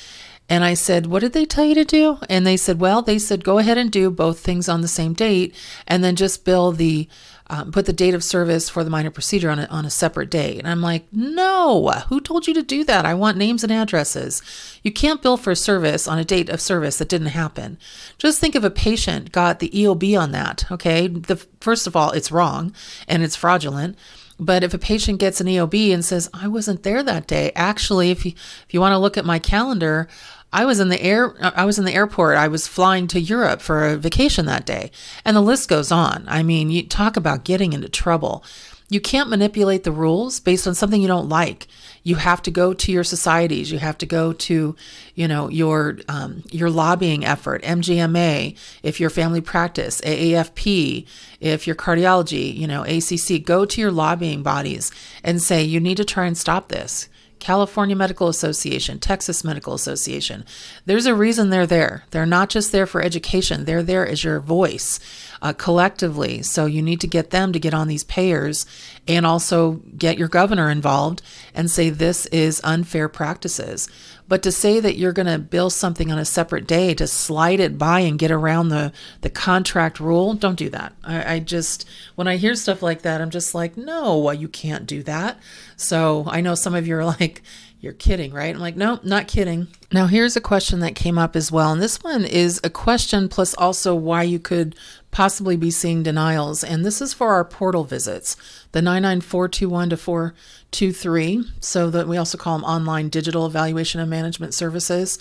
And 0.48 0.64
I 0.64 0.76
said, 0.76 1.08
What 1.08 1.22
did 1.22 1.34
they 1.34 1.46
tell 1.46 1.66
you 1.66 1.76
to 1.76 1.86
do? 1.86 2.20
And 2.30 2.46
they 2.46 2.58
said, 2.58 2.80
Well, 2.80 3.02
they 3.02 3.18
said, 3.18 3.44
go 3.44 3.58
ahead 3.58 3.78
and 3.78 3.92
do 3.92 4.12
both 4.12 4.40
things 4.40 4.70
on 4.70 4.82
the 4.82 4.88
same 4.88 5.14
date 5.14 5.56
and 5.88 6.04
then 6.04 6.16
just 6.16 6.46
bill 6.46 6.72
the, 6.72 7.08
um, 7.48 7.72
put 7.72 7.86
the 7.86 7.94
date 7.94 8.14
of 8.14 8.24
service 8.24 8.70
for 8.70 8.84
the 8.84 8.90
minor 8.90 9.10
procedure 9.10 9.50
on 9.50 9.60
a, 9.60 9.66
on 9.66 9.86
a 9.86 9.90
separate 9.90 10.30
day. 10.30 10.58
And 10.60 10.68
I'm 10.68 10.82
like, 10.82 11.06
No, 11.12 11.90
who 12.10 12.22
told 12.22 12.48
you 12.48 12.54
to 12.54 12.62
do 12.62 12.84
that? 12.84 13.06
I 13.06 13.16
want 13.16 13.38
names 13.38 13.64
and 13.64 13.74
addresses. 13.74 14.44
You 14.84 14.92
can't 14.92 15.22
bill 15.22 15.38
for 15.38 15.52
a 15.52 15.56
service 15.56 16.08
on 16.08 16.20
a 16.20 16.26
date 16.26 16.50
of 16.50 16.62
service 16.62 16.98
that 16.98 17.10
didn't 17.10 17.28
happen. 17.28 17.80
Just 18.20 18.40
think 18.40 18.56
if 18.56 18.64
a 18.64 18.70
patient 18.70 19.32
got 19.32 19.60
the 19.60 19.70
EOB 19.70 20.20
on 20.20 20.32
that, 20.32 20.72
okay? 20.72 21.08
The, 21.08 21.38
first 21.60 21.88
of 21.88 21.96
all, 21.96 22.12
it's 22.12 22.32
wrong 22.32 22.74
and 23.08 23.24
it's 23.24 23.36
fraudulent. 23.36 23.98
But 24.38 24.64
if 24.64 24.74
a 24.74 24.78
patient 24.78 25.20
gets 25.20 25.40
an 25.40 25.48
EOB 25.48 25.94
and 25.94 26.04
says, 26.04 26.30
I 26.34 26.48
wasn't 26.48 26.84
there 26.84 27.02
that 27.04 27.28
day, 27.28 27.52
actually, 27.56 28.12
if 28.12 28.26
you, 28.26 28.34
if 28.36 28.74
you 28.74 28.82
want 28.82 28.92
to 28.92 28.98
look 28.98 29.18
at 29.18 29.26
my 29.26 29.40
calendar, 29.40 30.10
I 30.56 30.64
was 30.64 30.80
in 30.80 30.88
the 30.88 31.04
air 31.04 31.36
I 31.42 31.66
was 31.66 31.78
in 31.78 31.84
the 31.84 31.94
airport. 31.94 32.38
I 32.38 32.48
was 32.48 32.66
flying 32.66 33.08
to 33.08 33.20
Europe 33.20 33.62
for 33.62 33.86
a 33.86 33.98
vacation 33.98 34.46
that 34.46 34.66
day. 34.66 34.90
And 35.26 35.36
the 35.36 35.42
list 35.42 35.68
goes 35.68 35.92
on. 35.92 36.24
I 36.30 36.44
mean, 36.44 36.70
you 36.70 36.88
talk 36.88 37.18
about 37.18 37.44
getting 37.44 37.74
into 37.74 37.90
trouble. 37.90 38.42
You 38.88 39.02
can't 39.02 39.30
manipulate 39.30 39.84
the 39.84 39.92
rules 39.92 40.40
based 40.40 40.66
on 40.66 40.74
something 40.74 41.02
you 41.02 41.10
don't 41.10 41.28
like. 41.28 41.68
You 42.04 42.16
have 42.16 42.42
to 42.44 42.52
go 42.52 42.74
to 42.74 42.92
your 42.92 43.04
societies. 43.04 43.70
You 43.70 43.80
have 43.80 43.98
to 43.98 44.06
go 44.06 44.32
to, 44.32 44.78
you 45.14 45.28
know, 45.28 45.50
your 45.50 45.98
um, 46.08 46.44
your 46.52 46.70
lobbying 46.70 47.26
effort, 47.26 47.62
MGMA, 47.64 48.58
if 48.82 49.02
you're 49.02 49.10
family 49.10 49.42
practice, 49.42 50.00
AAFP, 50.02 51.06
if 51.42 51.68
you're 51.68 51.76
cardiology, 51.76 52.56
you 52.56 52.68
know, 52.68 52.84
ACC. 52.84 53.44
Go 53.44 53.66
to 53.66 53.82
your 53.82 53.92
lobbying 53.92 54.42
bodies 54.42 54.90
and 55.22 55.42
say 55.42 55.64
you 55.64 55.82
need 55.82 55.98
to 55.98 56.06
try 56.06 56.28
and 56.28 56.38
stop 56.38 56.70
this. 56.70 57.10
California 57.40 57.96
Medical 57.96 58.28
Association, 58.28 59.00
Texas 59.00 59.44
Medical 59.44 59.74
Association. 59.74 60.46
There's 60.86 61.06
a 61.06 61.16
reason 61.16 61.50
they're 61.50 61.68
there. 61.68 62.04
They're 62.12 62.26
not 62.26 62.50
just 62.50 62.72
there 62.72 62.86
for 62.86 63.02
education, 63.02 63.66
they're 63.66 63.84
there 63.84 64.08
as 64.08 64.24
your 64.24 64.40
voice 64.40 65.00
uh, 65.42 65.54
collectively. 65.54 66.42
So 66.42 66.66
you 66.66 66.82
need 66.82 67.02
to 67.02 67.08
get 67.08 67.30
them 67.30 67.54
to 67.54 67.60
get 67.60 67.74
on 67.74 67.88
these 67.88 68.04
payers 68.04 68.66
and 69.08 69.26
also 69.26 69.82
get 69.98 70.18
your 70.18 70.28
governor 70.28 70.70
involved 70.70 71.22
and 71.54 71.70
say 71.70 71.90
this 71.90 72.26
is 72.28 72.62
unfair 72.64 73.08
practices. 73.08 73.88
But 74.28 74.42
to 74.44 74.52
say 74.52 74.80
that 74.80 74.98
you're 74.98 75.14
going 75.14 75.28
to 75.28 75.38
bill 75.38 75.70
something 75.70 76.12
on 76.12 76.18
a 76.18 76.26
separate 76.26 76.66
day 76.66 76.94
to 76.96 77.06
slide 77.06 77.60
it 77.60 77.78
by 77.78 78.00
and 78.00 78.18
get 78.18 78.32
around 78.32 78.70
the, 78.70 78.92
the 79.22 79.30
contract 79.30 80.00
rule, 80.00 80.34
don't 80.34 80.58
do 80.58 80.70
that. 80.70 80.94
I, 81.04 81.36
I 81.36 81.40
just, 81.40 81.88
when 82.16 82.28
I 82.28 82.38
hear 82.38 82.56
stuff 82.56 82.82
like 82.82 83.04
that, 83.04 83.22
I'm 83.22 83.30
just 83.30 83.54
like, 83.54 83.78
no, 83.78 84.32
you 84.32 84.48
can't 84.48 84.88
do 84.88 85.04
that. 85.04 85.40
So 85.76 86.26
I 86.28 86.42
know 86.42 86.56
some 86.56 86.74
of 86.74 86.88
you 86.88 86.98
are 86.98 87.06
like, 87.06 87.44
you're 87.80 87.94
kidding, 87.94 88.34
right? 88.34 88.56
I'm 88.56 88.62
like, 88.62 88.76
no, 88.76 89.00
not 89.04 89.28
kidding. 89.28 89.68
Now, 89.92 90.08
here's 90.08 90.36
a 90.36 90.42
question 90.42 90.80
that 90.80 90.96
came 90.96 91.18
up 91.18 91.36
as 91.36 91.52
well. 91.52 91.72
And 91.72 91.82
this 91.82 92.02
one 92.02 92.26
is 92.26 92.60
a 92.64 92.70
question 92.70 93.30
plus 93.30 93.54
also 93.56 93.94
why 93.94 94.24
you 94.24 94.40
could 94.40 94.76
possibly 95.12 95.56
be 95.56 95.72
seeing 95.72 96.02
denials. 96.02 96.64
And 96.64 96.84
this 96.84 97.02
is 97.02 97.14
for 97.14 97.34
our 97.34 97.46
portal 97.46 97.84
visits, 97.84 98.36
the 98.72 98.82
99421 98.82 99.90
to 99.92 99.98
423. 99.98 101.44
So 101.60 101.90
that 101.90 102.08
we 102.08 102.18
also 102.18 102.38
call 102.38 102.58
them 102.58 102.66
online 102.66 103.10
digital 103.10 103.46
evaluation 103.46 104.02
and 104.02 104.10
management 104.10 104.54
services. 104.54 105.20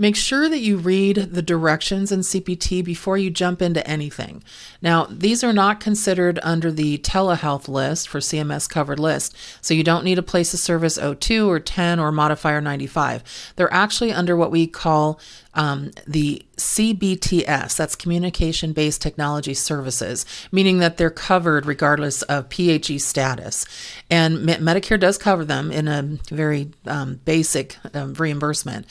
Make 0.00 0.16
sure 0.16 0.48
that 0.48 0.60
you 0.60 0.78
read 0.78 1.16
the 1.16 1.42
directions 1.42 2.10
in 2.10 2.20
CPT 2.20 2.82
before 2.82 3.18
you 3.18 3.28
jump 3.28 3.60
into 3.60 3.86
anything. 3.86 4.42
Now, 4.80 5.06
these 5.10 5.44
are 5.44 5.52
not 5.52 5.78
considered 5.78 6.40
under 6.42 6.72
the 6.72 6.96
telehealth 6.96 7.68
list 7.68 8.08
for 8.08 8.18
CMS 8.18 8.66
covered 8.66 8.98
list, 8.98 9.36
so 9.60 9.74
you 9.74 9.84
don't 9.84 10.06
need 10.06 10.18
a 10.18 10.22
place 10.22 10.54
of 10.54 10.60
service 10.60 10.98
02 10.98 11.50
or 11.50 11.60
10 11.60 12.00
or 12.00 12.10
modifier 12.12 12.62
95. 12.62 13.52
They're 13.56 13.70
actually 13.74 14.10
under 14.10 14.34
what 14.38 14.50
we 14.50 14.66
call 14.66 15.20
um, 15.54 15.90
the 16.06 16.44
CBTS, 16.56 17.76
that's 17.76 17.96
Communication 17.96 18.72
Based 18.72 19.02
Technology 19.02 19.54
Services, 19.54 20.24
meaning 20.52 20.78
that 20.78 20.96
they're 20.96 21.10
covered 21.10 21.66
regardless 21.66 22.22
of 22.22 22.48
PHE 22.50 22.98
status. 22.98 23.64
And 24.10 24.38
Medicare 24.38 25.00
does 25.00 25.18
cover 25.18 25.44
them 25.44 25.72
in 25.72 25.88
a 25.88 26.02
very 26.30 26.70
um, 26.86 27.20
basic 27.24 27.78
um, 27.94 28.14
reimbursement. 28.14 28.86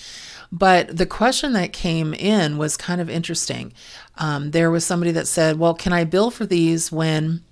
But 0.52 0.98
the 0.98 1.06
question 1.06 1.54
that 1.54 1.74
came 1.74 2.14
in 2.14 2.58
was 2.58 2.76
kind 2.76 3.00
of 3.00 3.10
interesting. 3.10 3.74
Um, 4.18 4.52
there 4.52 4.72
was 4.72 4.84
somebody 4.84 5.12
that 5.12 5.28
said, 5.28 5.60
Well, 5.60 5.76
can 5.76 5.94
I 5.94 6.04
bill 6.04 6.32
for 6.32 6.46
these 6.46 6.92
when 6.92 7.44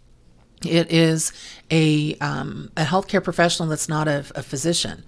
it 0.65 0.91
is 0.91 1.31
a, 1.69 2.15
um, 2.15 2.71
a 2.75 2.83
healthcare 2.83 3.23
professional 3.23 3.69
that's 3.69 3.87
not 3.87 4.07
a, 4.07 4.25
a 4.33 4.41
physician? 4.41 5.03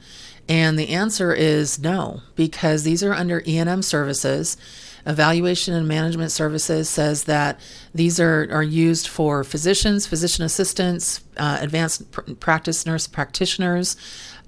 And 0.49 0.79
the 0.79 0.89
answer 0.89 1.31
is 1.31 1.77
no, 1.77 2.21
because 2.35 2.81
these 2.81 3.03
are 3.03 3.13
under 3.13 3.43
E&M 3.45 3.83
services. 3.83 4.57
Evaluation 5.05 5.75
and 5.75 5.87
Management 5.87 6.31
Services 6.31 6.89
says 6.89 7.25
that 7.25 7.59
these 7.93 8.19
are, 8.19 8.47
are 8.51 8.63
used 8.63 9.07
for 9.07 9.43
physicians, 9.43 10.07
physician 10.07 10.43
assistants, 10.43 11.23
uh, 11.37 11.59
advanced 11.61 12.11
pr- 12.11 12.33
practice 12.33 12.85
nurse 12.85 13.07
practitioners, 13.07 13.95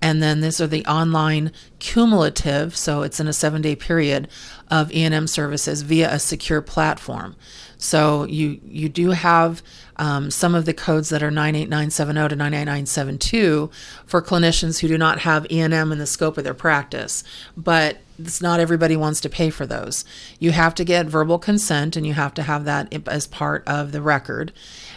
and 0.01 0.21
then 0.21 0.41
these 0.41 0.59
are 0.59 0.67
the 0.67 0.85
online 0.87 1.51
cumulative, 1.79 2.75
so 2.75 3.03
it's 3.03 3.19
in 3.19 3.27
a 3.27 3.33
seven 3.33 3.61
day 3.61 3.75
period 3.75 4.27
of 4.69 4.91
E&M 4.91 5.27
services 5.27 5.83
via 5.83 6.11
a 6.11 6.19
secure 6.19 6.61
platform. 6.61 7.35
So 7.81 8.25
you 8.25 8.61
you 8.63 8.89
do 8.89 9.09
have 9.09 9.63
um, 9.95 10.29
some 10.29 10.53
of 10.53 10.65
the 10.65 10.73
codes 10.73 11.09
that 11.09 11.23
are 11.23 11.31
98970 11.31 12.29
to 12.29 12.35
98972 12.35 13.71
for 14.05 14.21
clinicians 14.21 14.79
who 14.79 14.87
do 14.87 14.99
not 14.99 15.19
have 15.19 15.51
E&M 15.51 15.91
in 15.91 15.97
the 15.97 16.05
scope 16.05 16.37
of 16.37 16.43
their 16.43 16.53
practice, 16.53 17.23
but 17.57 17.97
it's 18.25 18.41
not 18.41 18.59
everybody 18.59 18.95
wants 18.95 19.21
to 19.21 19.29
pay 19.29 19.49
for 19.49 19.65
those. 19.65 20.05
You 20.39 20.51
have 20.51 20.75
to 20.75 20.83
get 20.83 21.05
verbal 21.07 21.39
consent 21.39 21.95
and 21.95 22.05
you 22.05 22.13
have 22.13 22.33
to 22.35 22.43
have 22.43 22.65
that 22.65 22.93
as 23.07 23.27
part 23.27 23.67
of 23.67 23.91
the 23.91 24.01
record 24.01 24.51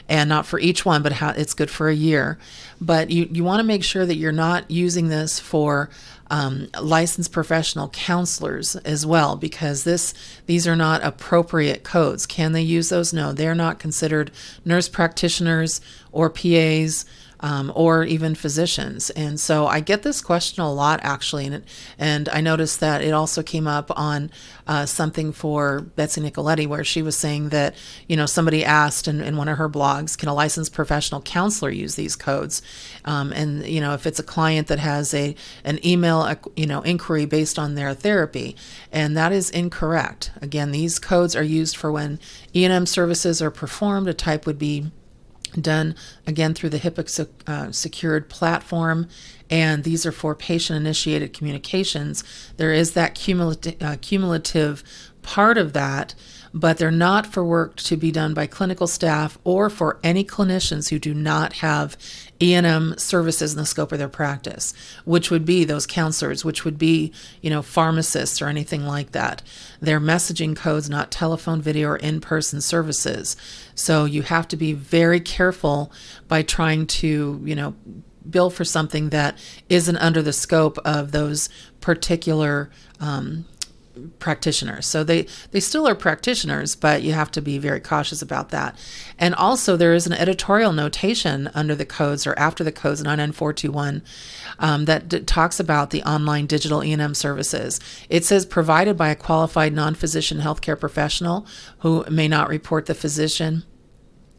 and 0.09 0.29
not 0.29 0.47
for 0.47 0.59
each 0.59 0.85
one, 0.85 1.03
but 1.03 1.13
it's 1.39 1.55
good 1.55 1.71
for 1.71 1.89
a 1.89 1.95
year. 1.95 2.39
But 2.81 3.11
you, 3.11 3.29
you 3.31 3.45
want 3.45 3.61
to 3.61 3.67
make 3.67 3.85
sure 3.85 4.05
that 4.05 4.17
you're 4.17 4.33
not 4.33 4.71
using 4.71 5.09
this 5.09 5.41
for 5.41 5.91
um, 6.31 6.69
licensed 6.81 7.33
professional 7.33 7.89
counselors 7.91 8.77
as 8.77 9.07
well, 9.07 9.37
because 9.37 9.85
this 9.85 10.15
these 10.47 10.67
are 10.67 10.77
not 10.77 11.03
appropriate 11.05 11.85
codes. 11.85 12.27
Can 12.27 12.53
they 12.53 12.63
use 12.63 12.89
those? 12.89 13.13
No, 13.13 13.33
they're 13.33 13.55
not 13.55 13.79
considered 13.79 14.31
nurse 14.65 14.89
practitioners 14.89 15.81
or 16.13 16.31
PAs 16.31 17.05
um, 17.45 17.71
or 17.75 18.05
even 18.05 18.35
physicians. 18.35 19.11
And 19.11 19.39
so 19.39 19.67
I 19.67 19.81
get 19.81 20.03
this 20.03 20.23
question 20.23 20.63
a 20.63 20.73
lot 20.73 21.01
actually, 21.03 21.47
and 21.47 21.63
and 21.99 22.27
I 22.31 22.41
noticed 22.41 22.81
that 22.81 23.03
it 23.03 23.11
also 23.11 23.43
came 23.43 23.67
up 23.67 23.91
on 23.99 24.31
uh, 24.67 24.87
something 24.87 25.31
for 25.31 25.83
Betsy 25.83 26.23
Nicoletti 26.23 26.67
where 26.67 26.85
she 26.85 27.03
was 27.03 27.19
saying 27.19 27.51
that 27.51 27.75
you 28.09 28.17
know 28.17 28.25
somebody 28.25 28.65
asked 28.65 29.09
in, 29.09 29.21
in 29.21 29.37
one 29.37 29.49
of 29.49 29.59
her 29.59 29.69
blogs, 29.69 30.17
can 30.17 30.31
a 30.31 30.35
licensed 30.35 30.73
professional 30.73 31.21
counselor 31.21 31.71
use 31.71 31.97
these 31.97 32.17
codes? 32.17 32.63
Um, 33.05 33.31
and 33.35 33.67
you 33.67 33.83
know 33.83 33.93
if 33.93 34.07
it's 34.07 34.19
a 34.19 34.23
client 34.23 34.69
that 34.69 34.79
has 34.79 35.13
a 35.13 35.37
an 35.65 35.87
email 35.87 36.35
you 36.57 36.67
know 36.67 36.81
inquiry 36.81 37.27
based 37.27 37.59
on 37.59 37.75
their 37.75 37.93
therapy, 37.93 38.57
and 38.91 39.15
that 39.19 39.33
is 39.33 39.51
incorrect. 39.51 40.33
Again, 40.41 40.73
these 40.73 40.99
codes 40.99 41.37
are 41.37 41.43
used 41.43 41.77
for 41.77 41.93
when 41.93 42.21
E&M 42.55 42.87
services 42.87 43.43
are 43.43 43.51
performed. 43.51 44.09
A 44.09 44.15
type 44.15 44.47
would 44.47 44.59
be 44.59 44.91
done 45.61 45.95
again 46.27 46.55
through 46.55 46.71
the 46.71 46.79
HIPAA 46.79 47.29
uh, 47.47 47.73
secured 47.73 48.29
platform. 48.29 49.09
And 49.51 49.85
these 49.85 50.07
are 50.07 50.13
for 50.13 50.35
patient 50.35 50.77
initiated 50.77 51.33
communications. 51.33 52.25
There 52.57 52.73
is 52.73 52.93
that 52.93 53.15
cumulative, 53.15 53.83
uh, 53.83 53.97
cumulative 54.01 54.83
part 55.23 55.59
of 55.59 55.73
that 55.73 56.15
but 56.57 56.79
they're 56.79 56.91
not 56.93 57.27
for 57.27 57.45
work 57.45 57.75
to 57.75 57.97
be 57.97 58.13
done 58.13 58.33
by 58.33 58.47
clinical 58.47 58.87
staff 58.87 59.37
or 59.43 59.69
for 59.69 59.99
any 60.05 60.25
clinicians 60.25 60.89
who 60.89 61.01
do 61.01 61.13
not 61.13 61.55
have 61.55 61.97
E&M 62.45 62.97
services 62.99 63.53
in 63.53 63.59
the 63.59 63.67
scope 63.67 63.93
of 63.93 63.99
their 63.99 64.09
practice, 64.09 64.75
which 65.05 65.31
would 65.31 65.45
be 65.45 65.65
those 65.65 65.87
counselors, 65.87 66.45
which 66.45 66.65
would 66.65 66.77
be, 66.77 67.13
you 67.41 67.49
know, 67.49 67.63
pharmacists 67.63 68.43
or 68.43 68.49
anything 68.49 68.87
like 68.87 69.13
that. 69.13 69.43
They're 69.81 70.01
messaging 70.01 70.55
codes, 70.55 70.91
not 70.91 71.11
telephone, 71.11 71.63
video, 71.63 71.91
or 71.91 71.97
in-person 71.97 72.61
services. 72.61 73.37
So 73.75 74.05
you 74.05 74.23
have 74.23 74.47
to 74.49 74.57
be 74.57 74.73
very 74.73 75.21
careful 75.21 75.91
by 76.29 76.43
trying 76.43 76.87
to, 76.87 77.41
you 77.45 77.55
know, 77.55 77.75
bill 78.29 78.51
for 78.51 78.65
something 78.65 79.11
that 79.11 79.39
isn't 79.69 79.97
under 79.99 80.23
the 80.23 80.33
scope 80.33 80.79
of 80.79 81.13
those 81.13 81.49
particular 81.81 82.71
um, 83.01 83.45
practitioners. 84.19 84.87
So 84.87 85.05
they 85.05 85.27
they 85.51 85.61
still 85.61 85.87
are 85.87 85.95
practitioners, 85.95 86.75
but 86.75 87.03
you 87.03 87.13
have 87.13 87.31
to 87.33 87.41
be 87.41 87.59
very 87.59 87.81
cautious 87.81 88.23
about 88.23 88.51
that. 88.51 88.77
And 89.19 89.35
also 89.35 89.77
there 89.77 89.95
is 89.95 90.07
an 90.07 90.13
editorial 90.13 90.73
notation 90.73 91.51
under 91.55 91.75
the 91.75 91.87
codes 91.87 92.27
or 92.27 92.39
after 92.39 92.65
the 92.65 92.73
codes 92.73 93.03
99421 93.03 94.03
um, 94.59 94.85
that 94.87 95.09
d- 95.09 95.21
talks 95.21 95.61
about 95.61 95.91
the 95.91 96.03
online 96.03 96.47
digital 96.47 96.83
E&M 96.83 97.15
services. 97.15 97.81
It 98.09 98.25
says 98.25 98.47
provided 98.47 98.97
by 98.97 99.09
a 99.09 99.17
qualified 99.17 99.73
non-physician 99.73 100.41
healthcare 100.41 100.79
professional 100.79 101.47
who 101.79 102.05
may 102.11 102.29
not 102.29 102.49
report 102.49 102.87
the 102.87 102.95
physician 102.95 103.65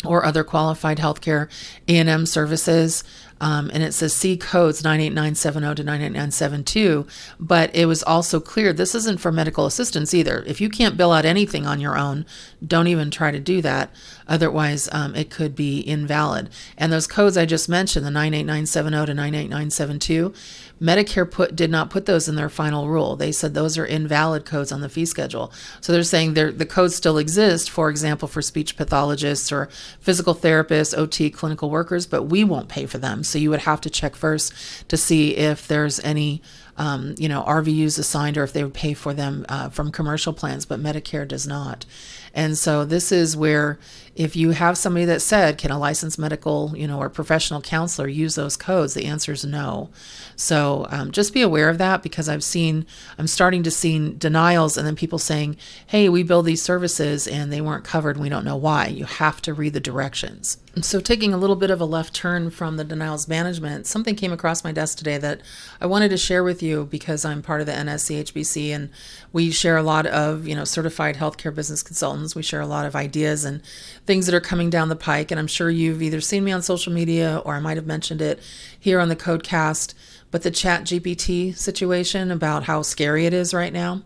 or 0.03 0.25
other 0.25 0.43
qualified 0.43 0.97
healthcare 0.97 1.49
E&M 1.87 2.25
services 2.25 3.03
um, 3.41 3.69
and 3.73 3.83
it 3.83 3.93
says 3.93 4.13
C 4.13 4.37
codes 4.37 4.83
98970 4.83 5.75
to 5.75 5.83
98972. 5.83 7.07
But 7.39 7.75
it 7.75 7.85
was 7.85 8.03
also 8.03 8.39
clear 8.39 8.71
this 8.71 8.95
isn't 8.95 9.19
for 9.19 9.31
medical 9.31 9.65
assistants 9.65 10.13
either. 10.13 10.43
If 10.47 10.61
you 10.61 10.69
can't 10.69 10.97
bill 10.97 11.11
out 11.11 11.25
anything 11.25 11.65
on 11.65 11.81
your 11.81 11.97
own, 11.97 12.25
don't 12.65 12.87
even 12.87 13.11
try 13.11 13.31
to 13.31 13.39
do 13.39 13.61
that. 13.61 13.91
Otherwise, 14.27 14.89
um, 14.91 15.15
it 15.15 15.29
could 15.29 15.55
be 15.55 15.79
invalid. 15.79 16.49
And 16.77 16.91
those 16.91 17.07
codes 17.07 17.37
I 17.37 17.45
just 17.45 17.69
mentioned, 17.69 18.05
the 18.05 18.11
98970 18.11 19.05
to 19.05 19.13
98972, 19.13 20.33
Medicare 20.81 21.29
put 21.29 21.55
did 21.55 21.71
not 21.71 21.89
put 21.89 22.05
those 22.05 22.27
in 22.27 22.35
their 22.35 22.49
final 22.49 22.89
rule. 22.89 23.15
They 23.15 23.31
said 23.31 23.53
those 23.53 23.77
are 23.77 23.85
invalid 23.85 24.45
codes 24.45 24.71
on 24.71 24.81
the 24.81 24.89
fee 24.89 25.05
schedule. 25.05 25.51
So 25.81 25.93
they're 25.93 26.03
saying 26.03 26.33
the 26.33 26.65
codes 26.65 26.95
still 26.95 27.17
exist, 27.17 27.69
for 27.69 27.89
example, 27.89 28.27
for 28.27 28.41
speech 28.41 28.75
pathologists 28.75 29.51
or 29.51 29.69
physical 29.99 30.35
therapists, 30.35 30.97
OT, 30.97 31.29
clinical 31.29 31.69
workers, 31.69 32.05
but 32.05 32.23
we 32.23 32.43
won't 32.43 32.67
pay 32.67 32.85
for 32.85 32.97
them. 32.97 33.23
So 33.23 33.39
you 33.39 33.49
would 33.49 33.61
have 33.61 33.81
to 33.81 33.89
check 33.89 34.15
first 34.15 34.53
to 34.89 34.97
see 34.97 35.37
if 35.37 35.67
there's 35.67 35.99
any 36.01 36.41
um, 36.77 37.15
you 37.17 37.29
know, 37.29 37.41
RVUs 37.43 37.97
assigned 37.97 38.37
or 38.37 38.43
if 38.43 38.53
they 38.53 38.63
would 38.63 38.73
pay 38.73 38.93
for 38.93 39.13
them 39.13 39.45
uh, 39.47 39.69
from 39.69 39.91
commercial 39.91 40.33
plans, 40.33 40.65
but 40.65 40.81
Medicare 40.81 41.27
does 41.27 41.47
not. 41.47 41.85
And 42.33 42.57
so 42.57 42.83
this 42.83 43.11
is 43.11 43.37
where 43.37 43.79
if 44.15 44.35
you 44.35 44.51
have 44.51 44.77
somebody 44.77 45.03
that 45.05 45.21
said, 45.21 45.57
can 45.57 45.71
a 45.71 45.77
licensed 45.77 46.17
medical, 46.17 46.71
you 46.75 46.87
know, 46.87 46.99
or 46.99 47.09
professional 47.09 47.61
counselor 47.61 48.07
use 48.07 48.35
those 48.35 48.55
codes? 48.55 48.93
The 48.93 49.05
answer 49.05 49.33
is 49.33 49.43
no. 49.43 49.89
So 50.37 50.87
um, 50.89 51.11
just 51.11 51.33
be 51.33 51.41
aware 51.41 51.69
of 51.69 51.77
that 51.79 52.01
because 52.01 52.29
I've 52.29 52.43
seen, 52.43 52.85
I'm 53.17 53.27
starting 53.27 53.63
to 53.63 53.71
see 53.71 54.13
denials 54.13 54.77
and 54.77 54.87
then 54.87 54.95
people 54.95 55.19
saying, 55.19 55.57
hey, 55.87 56.07
we 56.07 56.23
billed 56.23 56.45
these 56.45 56.63
services 56.63 57.27
and 57.27 57.51
they 57.51 57.59
weren't 57.59 57.83
covered. 57.83 58.17
We 58.17 58.29
don't 58.29 58.45
know 58.45 58.55
why. 58.55 58.87
You 58.87 59.03
have 59.03 59.41
to 59.43 59.53
read 59.53 59.73
the 59.73 59.81
directions. 59.81 60.59
So, 60.81 60.99
taking 60.99 61.33
a 61.33 61.37
little 61.37 61.55
bit 61.55 61.71
of 61.71 61.79
a 61.79 61.85
left 61.85 62.13
turn 62.13 62.49
from 62.49 62.75
the 62.75 62.83
denials 62.83 63.29
management, 63.29 63.87
something 63.87 64.13
came 64.13 64.33
across 64.33 64.65
my 64.65 64.73
desk 64.73 64.97
today 64.97 65.17
that 65.19 65.39
I 65.79 65.85
wanted 65.85 66.09
to 66.09 66.17
share 66.17 66.43
with 66.43 66.61
you 66.61 66.85
because 66.85 67.23
I'm 67.23 67.41
part 67.41 67.61
of 67.61 67.67
the 67.67 67.71
NSCHBC 67.71 68.75
and 68.75 68.89
we 69.31 69.51
share 69.51 69.77
a 69.77 69.83
lot 69.83 70.05
of, 70.05 70.45
you 70.45 70.53
know, 70.53 70.65
certified 70.65 71.15
healthcare 71.15 71.55
business 71.55 71.81
consultants. 71.81 72.35
We 72.35 72.43
share 72.43 72.59
a 72.59 72.67
lot 72.67 72.85
of 72.85 72.93
ideas 72.93 73.45
and 73.45 73.61
things 74.05 74.25
that 74.25 74.35
are 74.35 74.41
coming 74.41 74.69
down 74.69 74.89
the 74.89 74.95
pike. 74.95 75.31
And 75.31 75.39
I'm 75.39 75.47
sure 75.47 75.69
you've 75.69 76.01
either 76.01 76.21
seen 76.21 76.43
me 76.43 76.51
on 76.51 76.61
social 76.61 76.93
media 76.93 77.41
or 77.45 77.55
I 77.55 77.59
might 77.59 77.77
have 77.77 77.87
mentioned 77.87 78.21
it 78.21 78.39
here 78.79 78.99
on 78.99 79.09
the 79.09 79.15
Codecast. 79.15 79.93
But 80.31 80.43
the 80.43 80.51
Chat 80.51 80.83
GPT 80.83 81.55
situation 81.55 82.29
about 82.29 82.63
how 82.63 82.81
scary 82.81 83.25
it 83.25 83.33
is 83.33 83.53
right 83.53 83.71
now. 83.71 84.03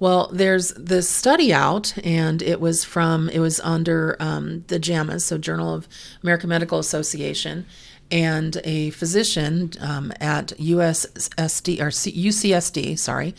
Well, 0.00 0.30
there's 0.32 0.72
this 0.74 1.08
study 1.08 1.52
out, 1.52 1.92
and 2.04 2.40
it 2.40 2.60
was 2.60 2.84
from 2.84 3.28
it 3.30 3.40
was 3.40 3.58
under 3.60 4.16
um, 4.20 4.64
the 4.68 4.78
JAMA, 4.78 5.18
so 5.20 5.38
Journal 5.38 5.74
of 5.74 5.88
American 6.22 6.48
Medical 6.48 6.78
Association, 6.78 7.66
and 8.10 8.60
a 8.64 8.90
physician 8.90 9.72
um, 9.80 10.12
at 10.20 10.48
USSD 10.58 11.80
or 11.80 11.88
UCSD, 11.88 12.98
sorry, 12.98 13.34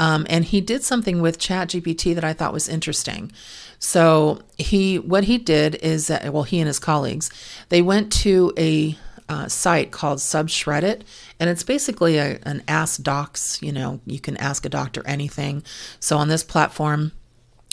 um, 0.00 0.26
and 0.28 0.44
he 0.46 0.60
did 0.60 0.82
something 0.82 1.22
with 1.22 1.38
ChatGPT 1.38 2.14
that 2.16 2.24
I 2.24 2.32
thought 2.32 2.52
was 2.52 2.68
interesting. 2.68 3.30
So 3.80 4.40
he, 4.58 4.98
what 4.98 5.24
he 5.24 5.38
did 5.38 5.74
is 5.76 6.06
that, 6.08 6.32
well, 6.32 6.44
he 6.44 6.60
and 6.60 6.68
his 6.68 6.78
colleagues, 6.78 7.30
they 7.70 7.82
went 7.82 8.12
to 8.12 8.52
a 8.56 8.96
uh, 9.28 9.48
site 9.48 9.90
called 9.90 10.18
subreddit, 10.18 11.02
and 11.38 11.48
it's 11.48 11.62
basically 11.62 12.18
a, 12.18 12.38
an 12.42 12.62
Ask 12.68 13.02
Docs. 13.02 13.62
You 13.62 13.72
know, 13.72 14.00
you 14.04 14.20
can 14.20 14.36
ask 14.36 14.66
a 14.66 14.68
doctor 14.68 15.02
anything. 15.06 15.62
So 15.98 16.18
on 16.18 16.28
this 16.28 16.44
platform, 16.44 17.12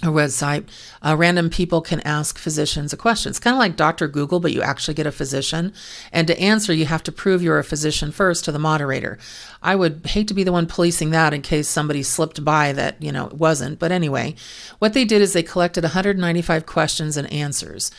a 0.03 0.07
website, 0.07 0.65
uh, 1.01 1.15
random 1.17 1.49
people 1.49 1.81
can 1.81 2.01
ask 2.01 2.37
physicians 2.37 2.93
a 2.93 2.97
question. 2.97 3.31
It's 3.31 3.39
kind 3.39 3.55
of 3.55 3.59
like 3.59 3.75
Dr. 3.75 4.07
Google, 4.07 4.39
but 4.39 4.53
you 4.53 4.61
actually 4.61 4.93
get 4.93 5.07
a 5.07 5.11
physician. 5.11 5.73
And 6.11 6.27
to 6.27 6.39
answer, 6.39 6.71
you 6.71 6.85
have 6.85 7.01
to 7.03 7.11
prove 7.11 7.41
you're 7.41 7.57
a 7.57 7.63
physician 7.63 8.11
first 8.11 8.45
to 8.45 8.51
the 8.51 8.59
moderator. 8.59 9.17
I 9.63 9.75
would 9.75 10.05
hate 10.05 10.27
to 10.27 10.35
be 10.35 10.43
the 10.43 10.51
one 10.51 10.67
policing 10.67 11.09
that 11.11 11.33
in 11.33 11.41
case 11.41 11.67
somebody 11.67 12.03
slipped 12.03 12.45
by 12.45 12.73
that, 12.73 13.01
you 13.01 13.11
know, 13.11 13.25
it 13.25 13.33
wasn't. 13.33 13.79
But 13.79 13.91
anyway, 13.91 14.35
what 14.77 14.93
they 14.93 15.03
did 15.03 15.19
is 15.19 15.33
they 15.33 15.41
collected 15.41 15.83
195 15.83 16.67
questions 16.67 17.17
and 17.17 17.31
answers. 17.33 17.89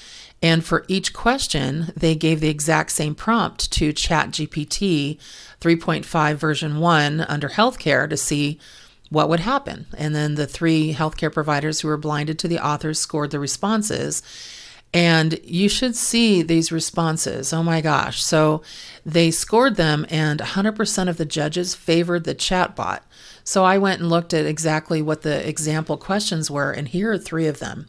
And 0.41 0.65
for 0.65 0.85
each 0.87 1.13
question, 1.13 1.93
they 1.97 2.15
gave 2.15 2.39
the 2.39 2.49
exact 2.49 2.93
same 2.93 3.17
prompt 3.17 3.73
to 3.73 3.93
ChatGPT 3.93 5.19
3.5 5.61 6.35
version 6.37 6.79
1 6.79 7.23
under 7.23 7.49
healthcare 7.49 8.09
to 8.09 8.17
see 8.17 8.61
what 9.11 9.29
would 9.29 9.41
happen. 9.41 9.87
And 9.97 10.15
then 10.15 10.35
the 10.35 10.47
three 10.47 10.95
healthcare 10.95 11.33
providers 11.33 11.81
who 11.81 11.89
were 11.89 11.97
blinded 11.97 12.39
to 12.41 12.49
the 12.49 12.65
authors 12.65 12.99
scored 12.99 13.31
the 13.31 13.41
responses. 13.41 14.23
And 14.95 15.39
you 15.45 15.69
should 15.69 15.95
see 15.95 16.43
these 16.43 16.73
responses. 16.73 17.53
Oh 17.53 17.63
my 17.63 17.81
gosh. 17.81 18.23
So 18.23 18.63
they 19.05 19.31
scored 19.31 19.77
them, 19.77 20.07
and 20.09 20.41
100% 20.41 21.09
of 21.09 21.19
the 21.19 21.25
judges 21.27 21.75
favored 21.75 22.25
the 22.25 22.35
chatbot. 22.35 23.01
So 23.45 23.65
I 23.65 23.79
went 23.79 24.01
and 24.01 24.11
looked 24.11 24.35
at 24.35 24.47
exactly 24.47 25.03
what 25.03 25.23
the 25.23 25.47
example 25.47 25.97
questions 25.97 26.51
were, 26.51 26.71
and 26.71 26.89
here 26.89 27.13
are 27.13 27.19
three 27.19 27.47
of 27.47 27.59
them. 27.59 27.87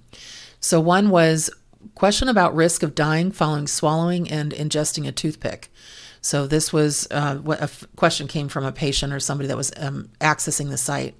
So 0.59 0.79
one 0.79 1.09
was 1.09 1.49
question 1.95 2.27
about 2.27 2.55
risk 2.55 2.83
of 2.83 2.95
dying 2.95 3.31
following 3.31 3.67
swallowing 3.67 4.29
and 4.29 4.51
ingesting 4.51 5.07
a 5.07 5.11
toothpick. 5.11 5.71
So 6.21 6.47
this 6.47 6.73
was 6.73 7.07
uh, 7.11 7.67
question 7.95 8.27
came 8.27 8.49
from 8.49 8.65
a 8.65 8.71
patient 8.71 9.13
or 9.13 9.19
somebody 9.19 9.47
that 9.47 9.57
was 9.57 9.71
um, 9.77 10.09
accessing 10.19 10.69
the 10.69 10.77
site. 10.77 11.15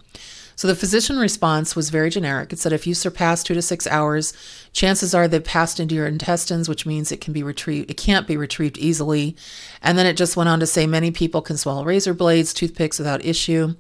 So 0.60 0.68
the 0.68 0.76
physician 0.76 1.18
response 1.18 1.74
was 1.74 1.90
very 1.90 2.10
generic. 2.10 2.52
It 2.52 2.60
said 2.60 2.74
if 2.74 2.86
you 2.86 2.94
surpass 2.94 3.44
two 3.44 3.54
to 3.54 3.62
six 3.62 3.88
hours, 3.88 4.34
chances 4.74 5.16
are 5.16 5.26
they've 5.26 5.42
passed 5.42 5.80
into 5.80 5.96
your 5.96 6.06
intestines, 6.06 6.68
which 6.68 6.86
means 6.86 7.14
it 7.14 7.22
can 7.22 7.32
be 7.32 7.44
retrieved. 7.44 7.90
It 7.90 7.94
can't 7.94 8.28
be 8.28 8.36
retrieved 8.36 8.78
easily. 8.78 9.38
And 9.82 9.98
then 9.98 10.06
it 10.06 10.18
just 10.18 10.36
went 10.36 10.50
on 10.50 10.60
to 10.60 10.68
say 10.68 10.86
many 10.86 11.12
people 11.12 11.42
can 11.42 11.56
swallow 11.56 11.86
razor 11.86 12.14
blades, 12.14 12.54
toothpicks 12.54 13.00
without 13.00 13.24
issue. 13.24 13.76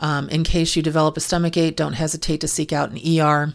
Um, 0.00 0.28
in 0.30 0.42
case 0.42 0.74
you 0.74 0.82
develop 0.82 1.16
a 1.16 1.20
stomach 1.20 1.56
ache, 1.56 1.76
don't 1.76 1.92
hesitate 1.92 2.40
to 2.40 2.48
seek 2.48 2.72
out 2.72 2.90
an 2.90 2.98
ER. 2.98 3.54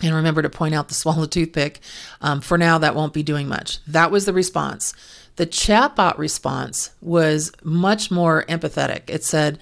And 0.00 0.14
remember 0.14 0.42
to 0.42 0.48
point 0.48 0.76
out 0.76 0.86
the 0.86 0.94
swallowed 1.02 1.32
toothpick. 1.32 1.80
Um, 2.20 2.40
for 2.40 2.56
now, 2.56 2.78
that 2.78 2.94
won't 2.94 3.14
be 3.14 3.24
doing 3.24 3.48
much. 3.48 3.84
That 3.86 4.12
was 4.12 4.26
the 4.26 4.32
response. 4.32 4.94
The 5.36 5.46
chatbot 5.46 6.18
response 6.18 6.90
was 7.00 7.52
much 7.62 8.10
more 8.10 8.44
empathetic. 8.48 9.08
It 9.08 9.24
said, 9.24 9.58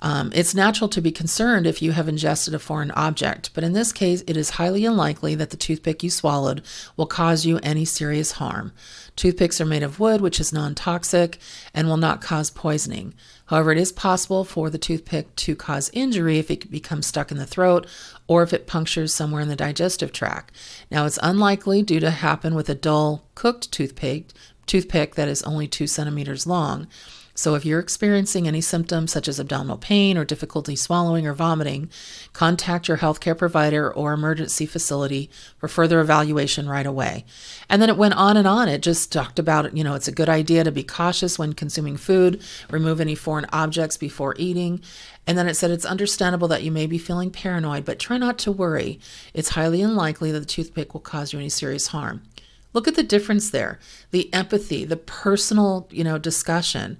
um, 0.00 0.30
it's 0.32 0.54
natural 0.54 0.88
to 0.90 1.00
be 1.00 1.10
concerned 1.10 1.66
if 1.66 1.82
you 1.82 1.90
have 1.92 2.08
ingested 2.08 2.54
a 2.54 2.60
foreign 2.60 2.92
object, 2.92 3.50
but 3.52 3.64
in 3.64 3.72
this 3.72 3.92
case, 3.92 4.22
it 4.28 4.36
is 4.36 4.50
highly 4.50 4.84
unlikely 4.84 5.34
that 5.34 5.50
the 5.50 5.56
toothpick 5.56 6.04
you 6.04 6.10
swallowed 6.10 6.62
will 6.96 7.06
cause 7.06 7.44
you 7.44 7.58
any 7.64 7.84
serious 7.84 8.32
harm. 8.32 8.72
Toothpicks 9.16 9.60
are 9.60 9.66
made 9.66 9.82
of 9.82 9.98
wood, 9.98 10.20
which 10.20 10.38
is 10.38 10.52
non 10.52 10.76
toxic 10.76 11.38
and 11.74 11.88
will 11.88 11.96
not 11.96 12.20
cause 12.20 12.50
poisoning. 12.50 13.12
However, 13.46 13.72
it 13.72 13.78
is 13.78 13.90
possible 13.90 14.44
for 14.44 14.70
the 14.70 14.78
toothpick 14.78 15.34
to 15.34 15.56
cause 15.56 15.90
injury 15.92 16.38
if 16.38 16.48
it 16.48 16.70
becomes 16.70 17.06
stuck 17.06 17.32
in 17.32 17.38
the 17.38 17.46
throat 17.46 17.86
or 18.28 18.44
if 18.44 18.52
it 18.52 18.68
punctures 18.68 19.12
somewhere 19.12 19.42
in 19.42 19.48
the 19.48 19.56
digestive 19.56 20.12
tract. 20.12 20.54
Now, 20.92 21.06
it's 21.06 21.18
unlikely 21.22 21.82
due 21.82 21.98
to 21.98 22.10
happen 22.10 22.54
with 22.54 22.68
a 22.68 22.74
dull 22.76 23.24
cooked 23.34 23.72
toothpick, 23.72 24.26
toothpick 24.68 25.16
that 25.16 25.28
is 25.28 25.42
only 25.42 25.66
two 25.66 25.86
centimeters 25.86 26.46
long. 26.46 26.86
So, 27.38 27.54
if 27.54 27.64
you're 27.64 27.78
experiencing 27.78 28.48
any 28.48 28.60
symptoms 28.60 29.12
such 29.12 29.28
as 29.28 29.38
abdominal 29.38 29.76
pain 29.76 30.18
or 30.18 30.24
difficulty 30.24 30.74
swallowing 30.74 31.24
or 31.24 31.34
vomiting, 31.34 31.88
contact 32.32 32.88
your 32.88 32.96
healthcare 32.96 33.38
provider 33.38 33.92
or 33.92 34.12
emergency 34.12 34.66
facility 34.66 35.30
for 35.56 35.68
further 35.68 36.00
evaluation 36.00 36.68
right 36.68 36.84
away. 36.84 37.24
And 37.68 37.80
then 37.80 37.90
it 37.90 37.96
went 37.96 38.14
on 38.14 38.36
and 38.36 38.48
on. 38.48 38.68
It 38.68 38.82
just 38.82 39.12
talked 39.12 39.38
about, 39.38 39.76
you 39.76 39.84
know, 39.84 39.94
it's 39.94 40.08
a 40.08 40.12
good 40.12 40.28
idea 40.28 40.64
to 40.64 40.72
be 40.72 40.82
cautious 40.82 41.38
when 41.38 41.52
consuming 41.52 41.96
food, 41.96 42.42
remove 42.70 43.00
any 43.00 43.14
foreign 43.14 43.46
objects 43.52 43.96
before 43.96 44.34
eating. 44.36 44.80
And 45.24 45.38
then 45.38 45.46
it 45.46 45.54
said 45.54 45.70
it's 45.70 45.84
understandable 45.84 46.48
that 46.48 46.64
you 46.64 46.72
may 46.72 46.86
be 46.86 46.98
feeling 46.98 47.30
paranoid, 47.30 47.84
but 47.84 48.00
try 48.00 48.18
not 48.18 48.38
to 48.38 48.50
worry. 48.50 48.98
It's 49.32 49.50
highly 49.50 49.80
unlikely 49.80 50.32
that 50.32 50.40
the 50.40 50.44
toothpick 50.44 50.92
will 50.92 51.02
cause 51.02 51.32
you 51.32 51.38
any 51.38 51.50
serious 51.50 51.86
harm. 51.86 52.22
Look 52.72 52.86
at 52.86 52.96
the 52.96 53.02
difference 53.02 53.50
there. 53.50 53.78
The 54.10 54.32
empathy, 54.32 54.84
the 54.84 54.96
personal, 54.96 55.88
you 55.90 56.04
know, 56.04 56.18
discussion. 56.18 56.98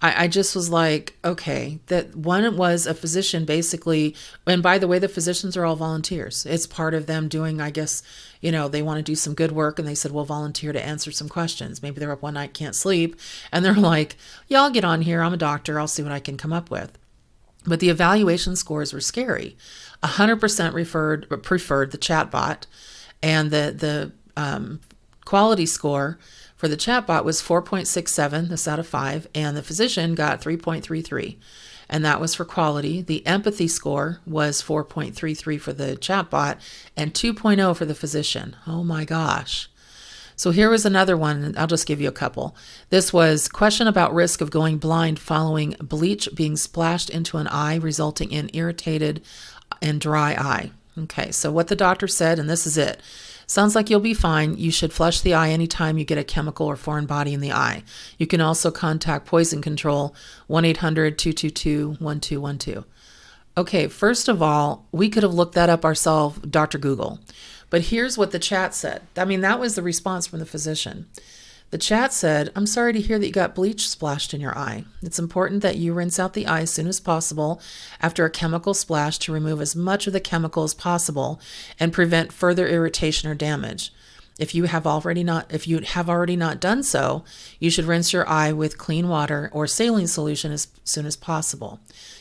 I, 0.00 0.24
I, 0.24 0.28
just 0.28 0.54
was 0.54 0.68
like, 0.68 1.16
okay, 1.24 1.78
that 1.86 2.14
one 2.14 2.56
was 2.56 2.86
a 2.86 2.92
physician 2.92 3.46
basically, 3.46 4.14
and 4.46 4.62
by 4.62 4.76
the 4.76 4.86
way, 4.86 4.98
the 4.98 5.08
physicians 5.08 5.56
are 5.56 5.64
all 5.64 5.76
volunteers. 5.76 6.44
It's 6.44 6.66
part 6.66 6.92
of 6.92 7.06
them 7.06 7.28
doing, 7.28 7.62
I 7.62 7.70
guess, 7.70 8.02
you 8.42 8.52
know, 8.52 8.68
they 8.68 8.82
want 8.82 8.98
to 8.98 9.02
do 9.02 9.14
some 9.14 9.32
good 9.32 9.52
work 9.52 9.78
and 9.78 9.88
they 9.88 9.94
said, 9.94 10.12
well, 10.12 10.26
volunteer 10.26 10.72
to 10.72 10.84
answer 10.84 11.10
some 11.10 11.30
questions. 11.30 11.82
Maybe 11.82 11.98
they're 11.98 12.12
up 12.12 12.20
one 12.20 12.34
night, 12.34 12.52
can't 12.52 12.74
sleep, 12.74 13.16
and 13.50 13.64
they're 13.64 13.74
like, 13.74 14.16
yeah, 14.48 14.60
I'll 14.60 14.70
get 14.70 14.84
on 14.84 15.00
here. 15.00 15.22
I'm 15.22 15.32
a 15.32 15.38
doctor. 15.38 15.80
I'll 15.80 15.88
see 15.88 16.02
what 16.02 16.12
I 16.12 16.20
can 16.20 16.36
come 16.36 16.52
up 16.52 16.70
with. 16.70 16.98
But 17.64 17.80
the 17.80 17.88
evaluation 17.88 18.54
scores 18.54 18.92
were 18.92 19.00
scary. 19.00 19.56
100% 20.02 20.74
referred, 20.74 21.42
preferred 21.42 21.90
the 21.90 21.98
chatbot, 21.98 22.66
and 23.22 23.50
the, 23.50 23.74
the 23.76 24.12
um, 24.40 24.80
quality 25.26 25.66
score 25.66 26.18
for 26.56 26.68
the 26.68 26.76
chatbot 26.76 27.24
was 27.24 27.42
4.67, 27.42 28.48
this 28.48 28.66
out 28.66 28.78
of 28.78 28.86
5, 28.86 29.28
and 29.34 29.54
the 29.54 29.62
physician 29.62 30.14
got 30.14 30.40
3.33. 30.40 31.36
And 31.88 32.04
that 32.04 32.20
was 32.20 32.34
for 32.34 32.46
quality. 32.46 33.02
The 33.02 33.24
empathy 33.26 33.68
score 33.68 34.20
was 34.26 34.62
4.33 34.62 35.60
for 35.60 35.74
the 35.74 35.96
chatbot 35.96 36.58
and 36.96 37.12
2.0 37.12 37.76
for 37.76 37.84
the 37.84 37.94
physician. 37.94 38.56
Oh 38.66 38.82
my 38.82 39.04
gosh. 39.04 39.68
So 40.34 40.50
here 40.50 40.68
was 40.68 40.84
another 40.84 41.16
one. 41.16 41.54
I'll 41.56 41.66
just 41.66 41.86
give 41.86 42.00
you 42.00 42.08
a 42.08 42.12
couple. 42.12 42.56
This 42.90 43.12
was 43.12 43.48
question 43.48 43.86
about 43.86 44.14
risk 44.14 44.40
of 44.40 44.50
going 44.50 44.78
blind 44.78 45.18
following 45.18 45.76
bleach 45.80 46.28
being 46.34 46.56
splashed 46.56 47.08
into 47.08 47.38
an 47.38 47.46
eye, 47.48 47.76
resulting 47.76 48.32
in 48.32 48.50
irritated 48.52 49.22
and 49.80 50.00
dry 50.00 50.32
eye. 50.32 50.72
Okay, 50.98 51.30
so 51.30 51.50
what 51.50 51.68
the 51.68 51.76
doctor 51.76 52.08
said, 52.08 52.38
and 52.38 52.50
this 52.50 52.66
is 52.66 52.76
it. 52.76 53.00
Sounds 53.46 53.76
like 53.76 53.88
you'll 53.88 54.00
be 54.00 54.14
fine. 54.14 54.58
You 54.58 54.72
should 54.72 54.92
flush 54.92 55.20
the 55.20 55.34
eye 55.34 55.50
anytime 55.50 55.98
you 55.98 56.04
get 56.04 56.18
a 56.18 56.24
chemical 56.24 56.66
or 56.66 56.74
foreign 56.74 57.06
body 57.06 57.32
in 57.32 57.40
the 57.40 57.52
eye. 57.52 57.84
You 58.18 58.26
can 58.26 58.40
also 58.40 58.72
contact 58.72 59.26
Poison 59.26 59.62
Control 59.62 60.14
1 60.48 60.64
800 60.64 61.16
222 61.16 61.88
1212. 62.00 62.84
Okay, 63.58 63.86
first 63.86 64.28
of 64.28 64.42
all, 64.42 64.86
we 64.92 65.08
could 65.08 65.22
have 65.22 65.32
looked 65.32 65.54
that 65.54 65.70
up 65.70 65.84
ourselves, 65.84 66.40
Dr. 66.40 66.76
Google. 66.76 67.20
But 67.70 67.82
here's 67.82 68.18
what 68.18 68.32
the 68.32 68.38
chat 68.38 68.74
said. 68.74 69.02
I 69.16 69.24
mean, 69.24 69.40
that 69.40 69.60
was 69.60 69.76
the 69.76 69.82
response 69.82 70.26
from 70.26 70.40
the 70.40 70.46
physician. 70.46 71.06
The 71.70 71.78
chat 71.78 72.12
said, 72.12 72.52
I'm 72.54 72.66
sorry 72.66 72.92
to 72.92 73.00
hear 73.00 73.18
that 73.18 73.26
you 73.26 73.32
got 73.32 73.54
bleach 73.54 73.88
splashed 73.88 74.32
in 74.32 74.40
your 74.40 74.56
eye. 74.56 74.84
It's 75.02 75.18
important 75.18 75.62
that 75.62 75.76
you 75.76 75.92
rinse 75.94 76.18
out 76.18 76.32
the 76.32 76.46
eye 76.46 76.60
as 76.60 76.70
soon 76.70 76.86
as 76.86 77.00
possible 77.00 77.60
after 78.00 78.24
a 78.24 78.30
chemical 78.30 78.72
splash 78.72 79.18
to 79.18 79.32
remove 79.32 79.60
as 79.60 79.74
much 79.74 80.06
of 80.06 80.12
the 80.12 80.20
chemical 80.20 80.62
as 80.62 80.74
possible 80.74 81.40
and 81.80 81.92
prevent 81.92 82.32
further 82.32 82.68
irritation 82.68 83.28
or 83.28 83.34
damage. 83.34 83.92
If 84.38 84.54
you 84.54 84.64
have 84.64 84.86
already 84.86 85.24
not 85.24 85.52
if 85.52 85.66
you 85.66 85.80
have 85.80 86.10
already 86.10 86.36
not 86.36 86.60
done 86.60 86.82
so, 86.82 87.24
you 87.58 87.70
should 87.70 87.86
rinse 87.86 88.12
your 88.12 88.28
eye 88.28 88.52
with 88.52 88.76
clean 88.76 89.08
water 89.08 89.48
or 89.52 89.66
saline 89.66 90.06
solution 90.06 90.52
as 90.52 90.68
soon 90.84 91.06
as 91.06 91.16
possible. 91.16 91.80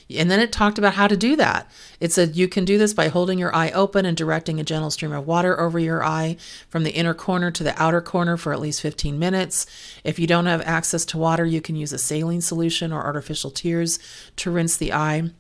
And 0.10 0.30
then 0.30 0.40
it 0.40 0.52
talked 0.52 0.78
about 0.78 0.94
how 0.94 1.08
to 1.08 1.18
do 1.18 1.36
that. 1.36 1.70
It 2.00 2.12
said 2.12 2.36
you 2.36 2.48
can 2.48 2.64
do 2.64 2.78
this 2.78 2.94
by 2.94 3.08
holding 3.08 3.40
your 3.40 3.54
eye 3.56 3.72
open 3.72 4.06
and 4.06 4.16
directing 4.16 4.60
a 4.60 4.64
gentle 4.64 4.92
stream 4.92 5.12
of 5.12 5.26
water 5.26 5.60
over 5.60 5.80
your 5.80 6.04
eye 6.04 6.38
from 6.70 6.84
the 6.84 6.92
inner 6.94 7.16
corner 7.16 7.52
to 7.52 7.64
the 7.64 7.82
outer 7.82 8.02
corner 8.02 8.38
for 8.38 8.54
at 8.54 8.62
least 8.62 8.82
15 8.82 9.18
minutes. 9.18 9.66
If 10.04 10.20
you 10.20 10.28
don't 10.28 10.46
have 10.46 10.62
access 10.62 11.06
to 11.06 11.18
water, 11.18 11.46
you 11.46 11.60
can 11.60 11.76
use 11.76 11.92
a 11.92 11.98
saline 11.98 12.42
solution 12.42 12.94
or 12.94 13.04
artificial 13.04 13.50
tears 13.50 14.00
to 14.38 14.52
rinse 14.52 14.78
the 14.78 14.94
eye. 14.94 15.32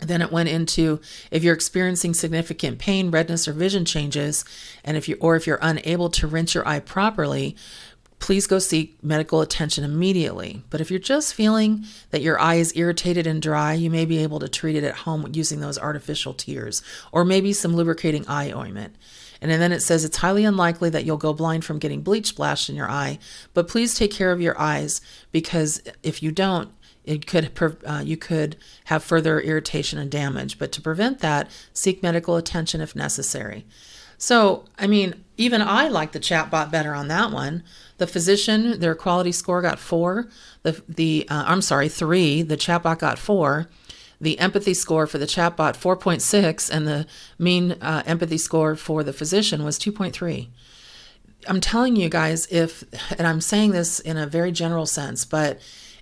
Then 0.00 0.22
it 0.22 0.32
went 0.32 0.48
into 0.48 1.00
if 1.30 1.44
you're 1.44 1.54
experiencing 1.54 2.14
significant 2.14 2.78
pain, 2.78 3.10
redness, 3.10 3.46
or 3.46 3.52
vision 3.52 3.84
changes, 3.84 4.44
and 4.84 4.96
if 4.96 5.08
you 5.08 5.16
or 5.20 5.36
if 5.36 5.46
you're 5.46 5.58
unable 5.62 6.10
to 6.10 6.26
rinse 6.26 6.54
your 6.54 6.66
eye 6.66 6.80
properly, 6.80 7.56
please 8.18 8.46
go 8.46 8.58
seek 8.58 8.96
medical 9.04 9.40
attention 9.40 9.84
immediately. 9.84 10.62
But 10.70 10.80
if 10.80 10.90
you're 10.90 10.98
just 10.98 11.34
feeling 11.34 11.84
that 12.10 12.22
your 12.22 12.40
eye 12.40 12.54
is 12.54 12.74
irritated 12.74 13.26
and 13.26 13.40
dry, 13.40 13.74
you 13.74 13.90
may 13.90 14.04
be 14.04 14.18
able 14.18 14.40
to 14.40 14.48
treat 14.48 14.76
it 14.76 14.84
at 14.84 14.94
home 14.94 15.28
using 15.32 15.60
those 15.60 15.78
artificial 15.78 16.32
tears 16.32 16.82
or 17.12 17.24
maybe 17.24 17.52
some 17.52 17.76
lubricating 17.76 18.26
eye 18.26 18.50
ointment. 18.50 18.96
And 19.42 19.50
then 19.50 19.72
it 19.72 19.80
says 19.80 20.06
it's 20.06 20.16
highly 20.16 20.44
unlikely 20.44 20.88
that 20.90 21.04
you'll 21.04 21.18
go 21.18 21.34
blind 21.34 21.66
from 21.66 21.78
getting 21.78 22.00
bleach 22.00 22.28
splashed 22.28 22.70
in 22.70 22.76
your 22.76 22.90
eye, 22.90 23.18
but 23.52 23.68
please 23.68 23.94
take 23.94 24.10
care 24.10 24.32
of 24.32 24.40
your 24.40 24.58
eyes 24.58 25.02
because 25.30 25.82
if 26.02 26.22
you 26.22 26.32
don't, 26.32 26.70
it 27.04 27.26
could 27.26 27.50
uh, 27.86 28.02
you 28.04 28.16
could 28.16 28.56
have 28.84 29.04
further 29.04 29.40
irritation 29.40 29.98
and 29.98 30.10
damage. 30.10 30.58
But 30.58 30.72
to 30.72 30.80
prevent 30.80 31.20
that, 31.20 31.50
seek 31.72 32.02
medical 32.02 32.36
attention 32.36 32.80
if 32.80 32.96
necessary. 32.96 33.66
So, 34.16 34.64
I 34.78 34.86
mean, 34.86 35.24
even 35.36 35.60
I 35.60 35.88
like 35.88 36.12
the 36.12 36.20
chatbot 36.20 36.70
better 36.70 36.94
on 36.94 37.08
that 37.08 37.30
one. 37.30 37.62
The 37.98 38.06
physician, 38.06 38.80
their 38.80 38.94
quality 38.94 39.32
score 39.32 39.60
got 39.60 39.78
four. 39.78 40.28
The 40.62 40.82
the 40.88 41.26
uh, 41.28 41.44
I'm 41.46 41.62
sorry, 41.62 41.88
three. 41.88 42.42
The 42.42 42.56
chatbot 42.56 42.98
got 42.98 43.18
four. 43.18 43.68
the 44.20 44.38
empathy 44.38 44.74
score 44.74 45.06
for 45.06 45.18
the 45.18 45.26
chatbot 45.26 45.74
4.6 45.74 46.70
and 46.70 46.86
the 46.86 47.06
mean 47.38 47.72
uh, 47.82 48.02
empathy 48.06 48.38
score 48.38 48.76
for 48.76 49.02
the 49.02 49.12
physician 49.12 49.64
was 49.64 49.78
2.3 49.78 50.48
i'm 51.48 51.60
telling 51.60 51.96
you 51.96 52.08
guys 52.08 52.46
if 52.50 52.84
and 53.18 53.26
i'm 53.26 53.40
saying 53.40 53.72
this 53.72 54.00
in 54.00 54.16
a 54.16 54.26
very 54.26 54.52
general 54.52 54.86
sense 54.86 55.24
but 55.24 55.60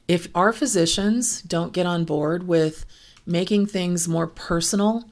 if 0.09 0.29
our 0.35 0.53
physicians 0.53 1.43
don't 1.43 1.73
get 1.73 1.87
on 1.87 2.05
board 2.05 2.47
with 2.47 2.85
making 3.25 3.67
things 3.67 4.09
more 4.09 4.27
personal 4.27 5.05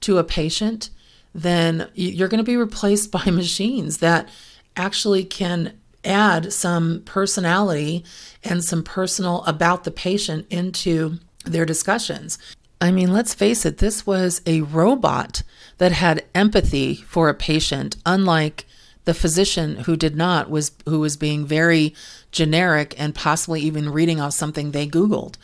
to 0.00 0.18
a 0.18 0.24
patient 0.24 0.90
then 1.34 1.88
you're 1.94 2.28
going 2.28 2.38
to 2.38 2.44
be 2.44 2.56
replaced 2.56 3.10
by 3.12 3.24
machines 3.26 3.98
that 3.98 4.28
actually 4.76 5.24
can 5.24 5.72
add 6.04 6.52
some 6.52 7.02
personality 7.04 8.04
and 8.44 8.64
some 8.64 8.82
personal 8.82 9.42
about 9.44 9.84
the 9.84 9.90
patient 9.90 10.46
into 10.50 11.18
their 11.44 11.64
discussions. 11.64 12.38
I 12.80 12.92
mean, 12.92 13.12
let's 13.12 13.34
face 13.34 13.66
it, 13.66 13.78
this 13.78 14.06
was 14.06 14.40
a 14.46 14.60
robot 14.60 15.42
that 15.78 15.92
had 15.92 16.24
empathy 16.34 16.94
for 16.94 17.28
a 17.28 17.34
patient, 17.34 17.96
unlike 18.06 18.66
the 19.08 19.14
physician 19.14 19.76
who 19.84 19.96
did 19.96 20.14
not 20.14 20.50
was 20.50 20.70
who 20.84 21.00
was 21.00 21.16
being 21.16 21.46
very 21.46 21.94
generic 22.30 22.94
and 22.98 23.14
possibly 23.14 23.62
even 23.62 23.88
reading 23.88 24.20
off 24.20 24.34
something 24.34 24.72
they 24.72 24.86
googled 24.86 25.36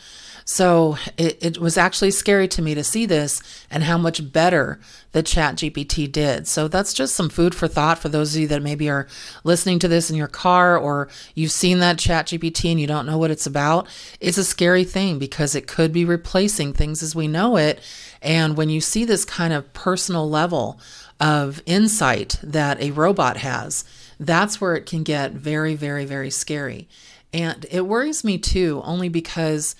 so 0.47 0.97
it, 1.17 1.43
it 1.43 1.57
was 1.57 1.75
actually 1.75 2.11
scary 2.11 2.47
to 2.49 2.61
me 2.61 2.75
to 2.75 2.83
see 2.83 3.07
this 3.07 3.41
and 3.71 3.83
how 3.83 3.97
much 3.97 4.31
better 4.31 4.79
the 5.11 5.23
chat 5.23 5.55
GPT 5.55 6.09
did. 6.11 6.47
So 6.47 6.67
that's 6.67 6.93
just 6.93 7.15
some 7.15 7.29
food 7.29 7.55
for 7.55 7.67
thought 7.67 7.97
for 7.97 8.09
those 8.09 8.35
of 8.35 8.41
you 8.41 8.47
that 8.49 8.61
maybe 8.61 8.87
are 8.87 9.07
listening 9.43 9.79
to 9.79 9.87
this 9.87 10.11
in 10.11 10.15
your 10.15 10.27
car 10.27 10.77
or 10.77 11.09
you've 11.33 11.51
seen 11.51 11.79
that 11.79 11.97
chat 11.97 12.27
GPT 12.27 12.69
and 12.69 12.79
you 12.79 12.85
don't 12.85 13.07
know 13.07 13.17
what 13.17 13.31
it's 13.31 13.47
about. 13.47 13.87
It's 14.19 14.37
a 14.37 14.43
scary 14.43 14.83
thing 14.83 15.17
because 15.17 15.55
it 15.55 15.65
could 15.65 15.91
be 15.91 16.05
replacing 16.05 16.73
things 16.73 17.01
as 17.01 17.15
we 17.15 17.27
know 17.27 17.57
it. 17.57 17.81
And 18.21 18.55
when 18.55 18.69
you 18.69 18.81
see 18.81 19.03
this 19.03 19.25
kind 19.25 19.51
of 19.51 19.73
personal 19.73 20.29
level 20.29 20.79
of 21.19 21.59
insight 21.65 22.39
that 22.43 22.79
a 22.79 22.91
robot 22.91 23.37
has, 23.37 23.83
that's 24.19 24.61
where 24.61 24.75
it 24.75 24.85
can 24.85 25.01
get 25.01 25.31
very, 25.31 25.73
very, 25.73 26.05
very 26.05 26.29
scary. 26.29 26.87
And 27.33 27.65
it 27.71 27.87
worries 27.87 28.23
me 28.23 28.37
too, 28.37 28.81
only 28.85 29.09
because 29.09 29.75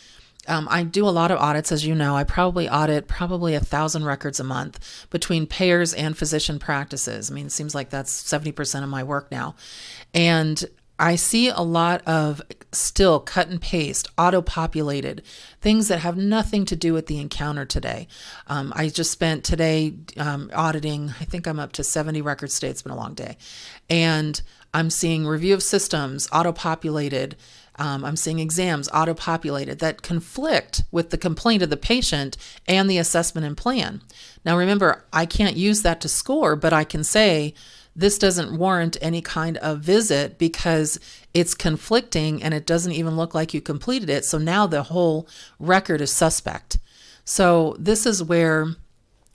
um, 0.47 0.67
I 0.69 0.83
do 0.83 1.07
a 1.07 1.09
lot 1.09 1.31
of 1.31 1.39
audits, 1.39 1.71
as 1.71 1.85
you 1.85 1.95
know. 1.95 2.15
I 2.15 2.23
probably 2.23 2.69
audit 2.69 3.07
probably 3.07 3.55
a 3.55 3.59
thousand 3.59 4.05
records 4.05 4.39
a 4.39 4.43
month 4.43 5.07
between 5.09 5.47
payers 5.47 5.93
and 5.93 6.17
physician 6.17 6.59
practices. 6.59 7.29
I 7.29 7.33
mean, 7.33 7.47
it 7.47 7.51
seems 7.51 7.75
like 7.75 7.89
that's 7.89 8.23
70% 8.23 8.83
of 8.83 8.89
my 8.89 9.03
work 9.03 9.31
now. 9.31 9.55
And 10.13 10.63
I 10.97 11.15
see 11.15 11.49
a 11.49 11.59
lot 11.59 12.01
of 12.07 12.41
still 12.71 13.19
cut 13.19 13.49
and 13.49 13.59
paste, 13.59 14.07
auto 14.17 14.41
populated 14.41 15.23
things 15.59 15.89
that 15.89 15.99
have 15.99 16.15
nothing 16.15 16.63
to 16.65 16.75
do 16.75 16.93
with 16.93 17.07
the 17.07 17.19
encounter 17.19 17.65
today. 17.65 18.07
Um, 18.47 18.71
I 18.75 18.87
just 18.87 19.11
spent 19.11 19.43
today 19.43 19.93
um, 20.17 20.49
auditing, 20.53 21.13
I 21.19 21.25
think 21.25 21.47
I'm 21.47 21.59
up 21.59 21.73
to 21.73 21.83
70 21.83 22.21
records 22.21 22.55
today. 22.55 22.69
It's 22.69 22.81
been 22.81 22.93
a 22.93 22.97
long 22.97 23.13
day. 23.13 23.37
And 23.89 24.41
I'm 24.73 24.89
seeing 24.89 25.25
review 25.25 25.53
of 25.53 25.63
systems, 25.63 26.29
auto 26.31 26.53
populated 26.53 27.35
um, 27.77 28.05
I'm 28.05 28.15
seeing 28.15 28.39
exams 28.39 28.89
auto 28.93 29.13
populated 29.13 29.79
that 29.79 30.01
conflict 30.01 30.83
with 30.91 31.09
the 31.09 31.17
complaint 31.17 31.61
of 31.61 31.69
the 31.69 31.77
patient 31.77 32.37
and 32.67 32.89
the 32.89 32.97
assessment 32.97 33.45
and 33.45 33.57
plan. 33.57 34.01
Now, 34.45 34.57
remember, 34.57 35.05
I 35.11 35.25
can't 35.25 35.57
use 35.57 35.81
that 35.81 36.01
to 36.01 36.09
score, 36.09 36.55
but 36.55 36.73
I 36.73 36.83
can 36.83 37.03
say 37.03 37.53
this 37.95 38.17
doesn't 38.17 38.57
warrant 38.57 38.97
any 39.01 39.21
kind 39.21 39.57
of 39.57 39.79
visit 39.79 40.37
because 40.37 40.99
it's 41.33 41.53
conflicting 41.53 42.43
and 42.43 42.53
it 42.53 42.65
doesn't 42.65 42.91
even 42.91 43.15
look 43.15 43.33
like 43.33 43.53
you 43.53 43.61
completed 43.61 44.09
it. 44.09 44.25
So 44.25 44.37
now 44.37 44.67
the 44.67 44.83
whole 44.83 45.27
record 45.59 46.01
is 46.01 46.11
suspect. 46.11 46.77
So, 47.27 47.75
this 47.79 48.05
is 48.05 48.21
where 48.21 48.67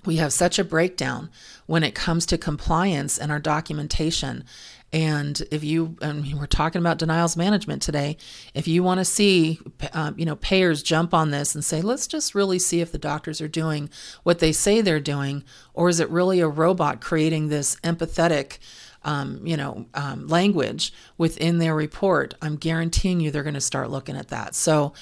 we 0.04 0.16
have 0.16 0.32
such 0.32 0.58
a 0.58 0.64
breakdown 0.64 1.28
when 1.66 1.82
it 1.82 1.94
comes 1.94 2.24
to 2.26 2.38
compliance 2.38 3.18
and 3.18 3.32
our 3.32 3.40
documentation. 3.40 4.44
And 4.92 5.40
if 5.52 5.62
you, 5.62 5.96
and 6.02 6.34
we're 6.38 6.46
talking 6.46 6.80
about 6.80 6.98
denials 6.98 7.36
management 7.36 7.80
today, 7.80 8.16
if 8.54 8.66
you 8.66 8.82
want 8.82 8.98
to 8.98 9.04
see, 9.04 9.60
uh, 9.92 10.12
you 10.16 10.24
know, 10.24 10.36
payers 10.36 10.82
jump 10.82 11.14
on 11.14 11.30
this 11.30 11.54
and 11.54 11.64
say, 11.64 11.80
let's 11.80 12.08
just 12.08 12.34
really 12.34 12.58
see 12.58 12.80
if 12.80 12.90
the 12.90 12.98
doctors 12.98 13.40
are 13.40 13.48
doing 13.48 13.88
what 14.24 14.40
they 14.40 14.50
say 14.50 14.80
they're 14.80 14.98
doing, 14.98 15.44
or 15.74 15.88
is 15.88 16.00
it 16.00 16.10
really 16.10 16.40
a 16.40 16.48
robot 16.48 17.00
creating 17.00 17.48
this 17.48 17.76
empathetic, 17.84 18.58
um, 19.04 19.40
you 19.46 19.56
know, 19.56 19.86
um, 19.94 20.26
language 20.26 20.92
within 21.16 21.58
their 21.58 21.74
report? 21.74 22.34
I'm 22.42 22.56
guaranteeing 22.56 23.20
you 23.20 23.30
they're 23.30 23.44
going 23.44 23.54
to 23.54 23.60
start 23.60 23.90
looking 23.90 24.16
at 24.16 24.28
that. 24.28 24.56
So, 24.56 24.92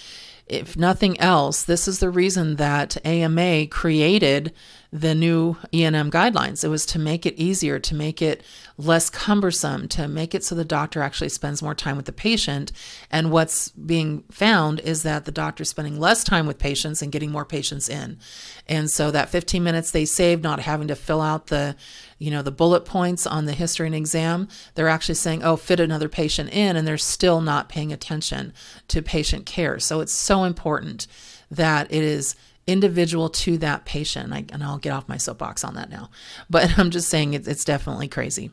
if 0.46 0.78
nothing 0.78 1.20
else, 1.20 1.62
this 1.62 1.86
is 1.86 1.98
the 1.98 2.08
reason 2.08 2.56
that 2.56 2.96
AMA 3.04 3.66
created 3.66 4.54
the 4.90 5.14
new 5.14 5.54
E&M 5.72 6.10
guidelines. 6.10 6.64
It 6.64 6.68
was 6.68 6.86
to 6.86 6.98
make 6.98 7.26
it 7.26 7.34
easier, 7.34 7.78
to 7.78 7.94
make 7.94 8.22
it 8.22 8.42
less 8.78 9.10
cumbersome, 9.10 9.86
to 9.88 10.08
make 10.08 10.34
it 10.34 10.42
so 10.42 10.54
the 10.54 10.64
doctor 10.64 11.02
actually 11.02 11.28
spends 11.28 11.62
more 11.62 11.74
time 11.74 11.96
with 11.96 12.06
the 12.06 12.12
patient. 12.12 12.72
And 13.10 13.30
what's 13.30 13.68
being 13.70 14.24
found 14.30 14.80
is 14.80 15.02
that 15.02 15.26
the 15.26 15.32
doctor's 15.32 15.68
spending 15.68 16.00
less 16.00 16.24
time 16.24 16.46
with 16.46 16.58
patients 16.58 17.02
and 17.02 17.12
getting 17.12 17.30
more 17.30 17.44
patients 17.44 17.88
in. 17.88 18.18
And 18.66 18.90
so 18.90 19.10
that 19.10 19.28
15 19.28 19.62
minutes 19.62 19.90
they 19.90 20.06
save 20.06 20.42
not 20.42 20.60
having 20.60 20.88
to 20.88 20.96
fill 20.96 21.20
out 21.20 21.48
the 21.48 21.76
you 22.18 22.30
know 22.30 22.42
the 22.42 22.50
bullet 22.50 22.84
points 22.84 23.26
on 23.26 23.44
the 23.44 23.52
history 23.52 23.86
and 23.86 23.94
exam 23.94 24.48
they're 24.74 24.88
actually 24.88 25.14
saying 25.14 25.42
oh 25.44 25.54
fit 25.54 25.78
another 25.78 26.08
patient 26.08 26.50
in 26.50 26.76
and 26.76 26.86
they're 26.86 26.98
still 26.98 27.40
not 27.40 27.68
paying 27.68 27.92
attention 27.92 28.52
to 28.88 29.00
patient 29.00 29.46
care 29.46 29.78
so 29.78 30.00
it's 30.00 30.12
so 30.12 30.42
important 30.42 31.06
that 31.48 31.86
it 31.92 32.02
is 32.02 32.34
individual 32.68 33.30
to 33.30 33.58
that 33.58 33.84
patient. 33.84 34.32
I, 34.32 34.44
and 34.52 34.62
I'll 34.62 34.78
get 34.78 34.92
off 34.92 35.08
my 35.08 35.16
soapbox 35.16 35.64
on 35.64 35.74
that 35.74 35.90
now. 35.90 36.10
But 36.48 36.78
I'm 36.78 36.90
just 36.90 37.08
saying 37.08 37.34
it's, 37.34 37.48
it's 37.48 37.64
definitely 37.64 38.06
crazy. 38.06 38.52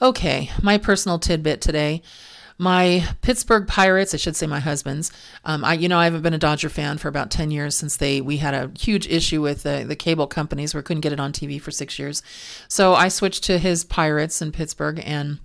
Okay, 0.00 0.50
my 0.62 0.78
personal 0.78 1.18
tidbit 1.18 1.60
today. 1.60 2.02
My 2.56 3.08
Pittsburgh 3.22 3.66
Pirates, 3.66 4.12
I 4.12 4.18
should 4.18 4.36
say 4.36 4.46
my 4.46 4.60
husband's. 4.60 5.10
Um, 5.46 5.64
I, 5.64 5.72
you 5.74 5.88
know, 5.88 5.98
I 5.98 6.04
haven't 6.04 6.20
been 6.20 6.34
a 6.34 6.38
Dodger 6.38 6.68
fan 6.68 6.98
for 6.98 7.08
about 7.08 7.30
ten 7.30 7.50
years 7.50 7.74
since 7.74 7.96
they 7.96 8.20
we 8.20 8.36
had 8.36 8.52
a 8.52 8.70
huge 8.78 9.08
issue 9.08 9.40
with 9.40 9.62
the, 9.62 9.84
the 9.88 9.96
cable 9.96 10.26
companies 10.26 10.74
where 10.74 10.82
we 10.82 10.84
couldn't 10.84 11.00
get 11.00 11.14
it 11.14 11.20
on 11.20 11.32
TV 11.32 11.58
for 11.58 11.70
six 11.70 11.98
years. 11.98 12.22
So 12.68 12.92
I 12.92 13.08
switched 13.08 13.44
to 13.44 13.56
his 13.56 13.84
Pirates 13.84 14.42
in 14.42 14.52
Pittsburgh, 14.52 15.02
and 15.06 15.38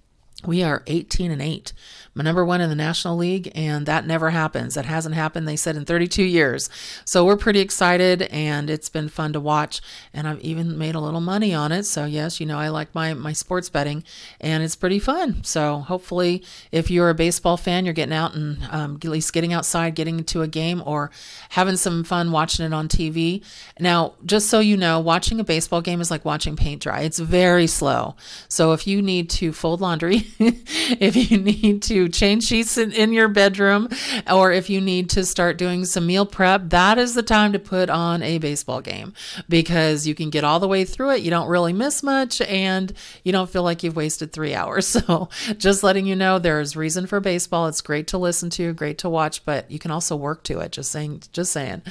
we 0.44 0.64
are 0.64 0.84
18 0.88 1.32
and 1.32 1.42
8 1.42 1.72
My 2.14 2.24
number 2.24 2.46
one 2.46 2.62
in 2.62 2.70
the 2.70 2.76
National 2.76 3.18
League, 3.18 3.52
and 3.56 3.86
that 3.86 4.06
never 4.06 4.30
happens. 4.30 4.76
That 4.76 4.86
hasn't 4.86 5.16
happened, 5.16 5.48
they 5.48 5.56
said, 5.56 5.76
in 5.76 5.86
32 5.86 6.24
years. 6.24 6.70
So 7.04 7.26
we're 7.26 7.36
pretty 7.36 7.60
excited, 7.60 8.24
and 8.24 8.70
it's 8.70 8.88
been 8.88 9.10
fun 9.10 9.34
to 9.34 9.40
watch. 9.40 9.82
And 10.14 10.28
I've 10.28 10.40
even 10.42 10.78
made 10.78 10.96
a 10.96 11.00
little 11.00 11.22
money 11.22 11.54
on 11.54 11.72
it. 11.72 11.84
So, 11.84 12.06
yes, 12.06 12.40
you 12.40 12.46
know, 12.46 12.58
I 12.58 12.70
like 12.70 12.94
my, 12.96 13.14
my 13.14 13.34
sports 13.34 13.70
betting, 13.70 14.04
and 14.40 14.64
it's 14.64 14.76
pretty 14.76 15.00
fun. 15.00 15.44
So, 15.44 15.80
hopefully, 15.80 16.44
if 16.72 16.90
you're 16.90 17.10
a 17.10 17.16
baseball 17.16 17.58
fan, 17.58 17.84
you're 17.86 17.94
getting 17.94 18.16
out 18.16 18.36
and 18.36 18.60
um, 18.72 18.96
at 18.96 19.06
least 19.06 19.34
getting 19.34 19.52
outside, 19.52 19.96
getting 19.96 20.20
into 20.20 20.42
a 20.42 20.48
game, 20.48 20.82
or 20.86 21.12
having 21.50 21.76
some 21.78 22.04
fun 22.04 22.32
watching 22.32 22.66
it 22.66 22.74
on 22.74 22.88
TV. 22.88 23.44
Now, 23.80 24.14
just 24.26 24.50
so 24.50 24.60
you 24.60 24.78
know, 24.78 25.00
watching 25.00 25.40
a 25.40 25.44
baseball 25.44 25.82
game 25.82 26.00
is 26.02 26.12
like 26.12 26.24
watching 26.24 26.56
paint 26.56 26.82
dry, 26.82 27.02
it's 27.02 27.20
very 27.20 27.68
slow. 27.68 28.16
So, 28.48 28.72
if 28.74 28.88
you 28.88 29.02
need 29.02 29.30
to 29.32 29.52
fold 29.52 29.82
laundry, 29.82 30.28
if 30.40 31.32
you 31.32 31.38
need 31.38 31.82
to 31.84 32.10
change 32.10 32.46
sheets 32.46 32.78
in, 32.78 32.92
in 32.92 33.14
your 33.14 33.28
bedroom, 33.28 33.90
or 34.30 34.52
if 34.52 34.70
you 34.70 34.82
need 34.82 35.10
to 35.12 35.26
start 35.26 35.58
doing 35.58 35.86
some 35.86 36.06
meal 36.06 36.26
prep, 36.26 36.70
that 36.70 36.98
is 36.98 37.14
the 37.14 37.24
time 37.24 37.54
to 37.54 37.60
put 37.60 37.90
on 37.90 38.22
a 38.22 38.38
baseball 38.38 38.82
game 38.82 39.14
because 39.48 40.06
you 40.06 40.16
can 40.16 40.30
get 40.30 40.44
all 40.44 40.60
the 40.60 40.68
way 40.68 40.84
through 40.84 41.12
it. 41.12 41.22
You 41.22 41.30
don't 41.30 41.48
really 41.48 41.74
miss 41.74 42.04
much 42.04 42.42
and 42.42 42.92
you 43.24 43.32
don't 43.32 43.50
feel 43.50 43.64
like 43.64 43.84
you've 43.84 43.96
wasted 43.96 44.34
three 44.34 44.54
hours. 44.56 44.88
So, 44.88 45.30
just 45.58 45.84
letting 45.84 46.06
you 46.06 46.16
know 46.16 46.40
there's 46.40 46.76
reason 46.76 47.08
for 47.08 47.20
baseball. 47.20 47.68
It's 47.68 47.82
great 47.82 48.08
to 48.08 48.18
listen 48.18 48.50
to, 48.52 48.74
great 48.74 48.98
to 49.00 49.10
watch, 49.10 49.46
but 49.46 49.70
you 49.70 49.80
can 49.80 49.92
also 49.92 50.16
work 50.16 50.44
to 50.44 50.60
it. 50.60 50.72
Just 50.72 50.92
saying, 50.92 51.24
just 51.32 51.52
saying. 51.52 51.82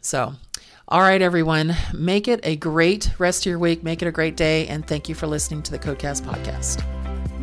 So, 0.00 0.34
all 0.88 1.00
right, 1.00 1.22
everyone, 1.22 1.76
make 1.94 2.26
it 2.26 2.40
a 2.42 2.56
great 2.56 3.10
rest 3.18 3.42
of 3.42 3.50
your 3.50 3.58
week. 3.58 3.84
Make 3.84 4.02
it 4.02 4.08
a 4.08 4.12
great 4.12 4.36
day. 4.36 4.66
And 4.66 4.86
thank 4.86 5.08
you 5.08 5.14
for 5.14 5.26
listening 5.26 5.62
to 5.62 5.70
the 5.70 5.78
Codecast 5.78 6.22
podcast. 6.22 6.99